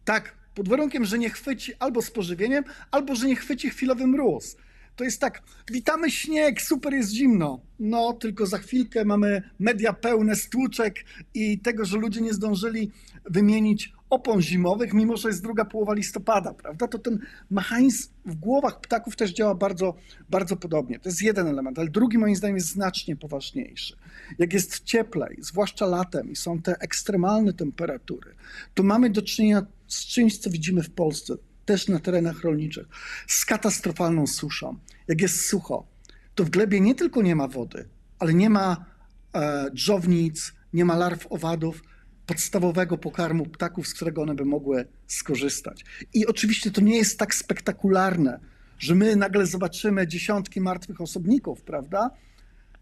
tak, 0.05 0.35
pod 0.55 0.69
warunkiem, 0.69 1.05
że 1.05 1.17
nie 1.19 1.29
chwyci 1.29 1.73
albo 1.79 2.01
z 2.01 2.11
pożywieniem, 2.11 2.63
albo 2.91 3.15
że 3.15 3.27
nie 3.27 3.35
chwyci 3.35 3.69
chwilowy 3.69 4.07
mróz. 4.07 4.57
To 4.95 5.03
jest 5.03 5.21
tak, 5.21 5.41
witamy 5.71 6.11
śnieg, 6.11 6.61
super 6.61 6.93
jest 6.93 7.11
zimno. 7.11 7.59
No, 7.79 8.13
tylko 8.13 8.45
za 8.45 8.57
chwilkę 8.57 9.05
mamy 9.05 9.41
media 9.59 9.93
pełne 9.93 10.35
stłuczek 10.35 11.05
i 11.33 11.59
tego, 11.59 11.85
że 11.85 11.97
ludzie 11.97 12.21
nie 12.21 12.33
zdążyli 12.33 12.91
wymienić 13.25 13.93
opon 14.09 14.41
zimowych, 14.41 14.93
mimo 14.93 15.17
że 15.17 15.27
jest 15.27 15.41
druga 15.41 15.65
połowa 15.65 15.93
listopada, 15.93 16.53
prawda? 16.53 16.87
To 16.87 16.99
ten 16.99 17.19
mechanizm 17.51 18.09
w 18.25 18.35
głowach 18.35 18.81
ptaków 18.81 19.15
też 19.15 19.33
działa 19.33 19.55
bardzo, 19.55 19.95
bardzo 20.29 20.57
podobnie. 20.57 20.99
To 20.99 21.09
jest 21.09 21.21
jeden 21.21 21.47
element, 21.47 21.79
ale 21.79 21.89
drugi 21.89 22.17
moim 22.17 22.35
zdaniem 22.35 22.55
jest 22.55 22.69
znacznie 22.69 23.15
poważniejszy. 23.15 23.95
Jak 24.39 24.53
jest 24.53 24.83
cieplej, 24.83 25.37
zwłaszcza 25.41 25.85
latem 25.85 26.31
i 26.31 26.35
są 26.35 26.61
te 26.61 26.79
ekstremalne 26.79 27.53
temperatury, 27.53 28.35
to 28.73 28.83
mamy 28.83 29.09
do 29.09 29.21
czynienia 29.21 29.65
z 29.87 30.05
czymś, 30.05 30.37
co 30.37 30.49
widzimy 30.49 30.83
w 30.83 30.89
Polsce, 30.89 31.33
też 31.65 31.87
na 31.87 31.99
terenach 31.99 32.41
rolniczych, 32.41 32.87
z 33.27 33.45
katastrofalną 33.45 34.27
suszą. 34.27 34.77
Jak 35.07 35.21
jest 35.21 35.45
sucho, 35.45 35.87
to 36.35 36.43
w 36.43 36.49
glebie 36.49 36.81
nie 36.81 36.95
tylko 36.95 37.21
nie 37.21 37.35
ma 37.35 37.47
wody, 37.47 37.87
ale 38.19 38.33
nie 38.33 38.49
ma 38.49 38.85
e, 39.33 39.71
dżownic, 39.73 40.53
nie 40.73 40.85
ma 40.85 40.97
larw 40.97 41.27
owadów, 41.29 41.83
podstawowego 42.27 42.97
pokarmu 42.97 43.45
ptaków, 43.45 43.87
z 43.87 43.93
którego 43.93 44.21
one 44.21 44.35
by 44.35 44.45
mogły 44.45 44.85
skorzystać. 45.07 45.85
I 46.13 46.27
oczywiście 46.27 46.71
to 46.71 46.81
nie 46.81 46.97
jest 46.97 47.19
tak 47.19 47.35
spektakularne, 47.35 48.39
że 48.79 48.95
my 48.95 49.15
nagle 49.15 49.45
zobaczymy 49.45 50.07
dziesiątki 50.07 50.61
martwych 50.61 51.01
osobników, 51.01 51.61
prawda? 51.61 52.09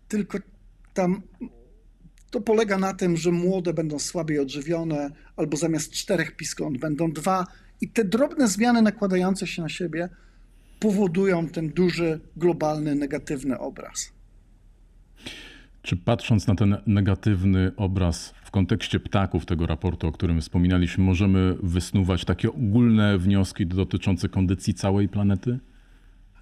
Tylko 0.07 0.37
tam 0.93 1.21
to 2.31 2.41
polega 2.41 2.77
na 2.77 2.93
tym, 2.93 3.17
że 3.17 3.31
młode 3.31 3.73
będą 3.73 3.99
słabiej 3.99 4.39
odżywione, 4.39 5.11
albo 5.35 5.57
zamiast 5.57 5.91
czterech 5.91 6.35
piskląt 6.35 6.77
będą 6.77 7.11
dwa. 7.11 7.47
I 7.81 7.89
te 7.89 8.05
drobne 8.05 8.47
zmiany 8.47 8.81
nakładające 8.81 9.47
się 9.47 9.61
na 9.61 9.69
siebie 9.69 10.09
powodują 10.79 11.47
ten 11.47 11.69
duży, 11.69 12.19
globalny, 12.37 12.95
negatywny 12.95 13.59
obraz. 13.59 14.14
Czy 15.85 15.97
patrząc 15.97 16.47
na 16.47 16.55
ten 16.55 16.77
negatywny 16.87 17.71
obraz 17.77 18.33
w 18.43 18.51
kontekście 18.51 18.99
ptaków 18.99 19.45
tego 19.45 19.65
raportu, 19.65 20.07
o 20.07 20.11
którym 20.11 20.41
wspominaliśmy, 20.41 21.03
możemy 21.03 21.55
wysnuwać 21.63 22.25
takie 22.25 22.49
ogólne 22.49 23.17
wnioski 23.17 23.67
dotyczące 23.67 24.29
kondycji 24.29 24.73
całej 24.73 25.09
planety? 25.09 25.59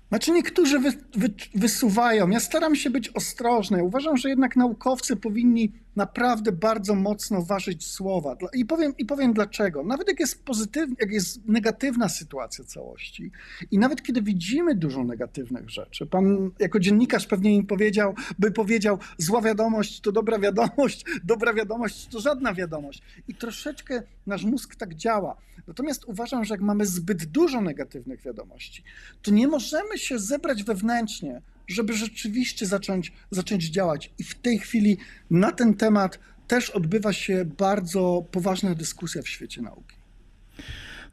Znaczy 0.10 0.32
niektórzy 0.32 0.79
wy, 0.79 0.91
wy, 1.17 1.29
wysuwają. 1.56 2.29
Ja 2.29 2.39
staram 2.39 2.75
się 2.75 2.89
być 2.89 3.10
ostrożny. 3.10 3.84
Uważam, 3.84 4.17
że 4.17 4.29
jednak 4.29 4.56
naukowcy 4.56 5.15
powinni 5.15 5.71
naprawdę 5.95 6.51
bardzo 6.51 6.95
mocno 6.95 7.41
ważyć 7.41 7.88
słowa. 7.88 8.38
I 8.53 8.65
powiem, 8.65 8.93
I 8.97 9.06
powiem 9.06 9.34
dlaczego. 9.34 9.84
Nawet 9.84 10.08
jak 10.08 10.19
jest 10.19 10.43
pozytywna, 10.43 10.95
jak 10.99 11.12
jest 11.12 11.45
negatywna 11.45 12.10
sytuacja 12.10 12.65
całości 12.65 13.32
i 13.71 13.79
nawet 13.79 14.03
kiedy 14.03 14.21
widzimy 14.21 14.75
dużo 14.75 15.03
negatywnych 15.03 15.69
rzeczy, 15.69 16.06
pan 16.06 16.51
jako 16.60 16.79
dziennikarz 16.79 17.27
pewnie 17.27 17.56
im 17.56 17.67
powiedział, 17.67 18.15
by 18.39 18.51
powiedział, 18.51 18.97
zła 19.17 19.41
wiadomość 19.41 20.01
to 20.01 20.12
dobra 20.12 20.39
wiadomość, 20.39 21.06
dobra 21.23 21.53
wiadomość 21.53 22.08
to 22.08 22.19
żadna 22.19 22.53
wiadomość. 22.53 23.01
I 23.27 23.36
troszeczkę 23.36 24.03
nasz 24.27 24.43
mózg 24.43 24.75
tak 24.75 24.95
działa. 24.95 25.38
Natomiast 25.67 26.06
uważam, 26.06 26.45
że 26.45 26.53
jak 26.53 26.62
mamy 26.62 26.86
zbyt 26.86 27.25
dużo 27.25 27.62
negatywnych 27.62 28.21
wiadomości, 28.21 28.84
to 29.21 29.32
nie 29.32 29.47
możemy 29.47 29.97
się 29.97 30.19
zebrać 30.19 30.63
wewnętrznie, 30.63 31.41
żeby 31.67 31.93
rzeczywiście 31.93 32.65
zacząć, 32.65 33.12
zacząć 33.32 33.65
działać. 33.65 34.12
I 34.19 34.23
w 34.23 34.36
tej 34.36 34.60
chwili 34.60 34.97
na 35.30 35.52
ten 35.52 35.73
temat 35.73 36.19
też 36.47 36.69
odbywa 36.69 37.13
się 37.13 37.45
bardzo 37.58 38.26
poważna 38.32 38.76
dyskusja 38.76 39.21
w 39.21 39.28
świecie 39.28 39.62
nauki. 39.62 39.95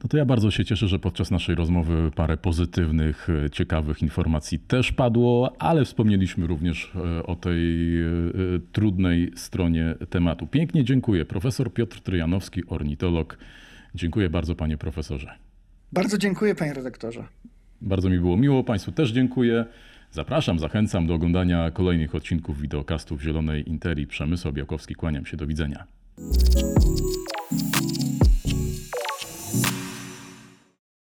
No 0.03 0.09
to 0.09 0.17
ja 0.17 0.25
bardzo 0.25 0.51
się 0.51 0.65
cieszę, 0.65 0.89
że 0.89 0.99
podczas 0.99 1.31
naszej 1.31 1.55
rozmowy 1.55 2.11
parę 2.17 2.37
pozytywnych, 2.37 3.29
e, 3.45 3.51
ciekawych 3.51 4.03
informacji 4.03 4.59
też 4.59 4.93
padło, 4.93 5.57
ale 5.59 5.85
wspomnieliśmy 5.85 6.47
również 6.47 6.93
e, 6.95 7.27
o 7.27 7.37
tej 7.37 7.99
e, 8.03 8.07
trudnej 8.73 9.33
stronie 9.37 9.95
tematu. 10.11 10.47
Pięknie 10.47 10.85
dziękuję. 10.85 11.25
Profesor 11.25 11.73
Piotr 11.73 12.01
Tryjanowski, 12.01 12.63
ornitolog. 12.67 13.39
Dziękuję 13.95 14.31
bardzo, 14.31 14.55
panie 14.55 14.79
profesorze. 14.79 15.35
Bardzo 15.93 16.19
dziękuję, 16.19 16.55
panie 16.55 16.75
redaktorze. 16.75 17.25
Bardzo 17.81 18.11
mi 18.11 18.19
było 18.19 18.37
miło. 18.37 18.65
Państwu 18.65 18.93
też 18.93 19.11
dziękuję. 19.11 19.65
Zapraszam, 20.13 20.59
zachęcam 20.59 21.07
do 21.07 21.15
oglądania 21.15 21.71
kolejnych 21.71 22.15
odcinków 22.15 22.61
wideokastów 22.61 23.23
Zielonej 23.23 23.69
Interii. 23.69 24.07
Przemysł 24.07 24.53
Białkowski, 24.53 24.95
kłaniam 24.95 25.27
się. 25.27 25.37
Do 25.37 25.47
widzenia. 25.47 25.87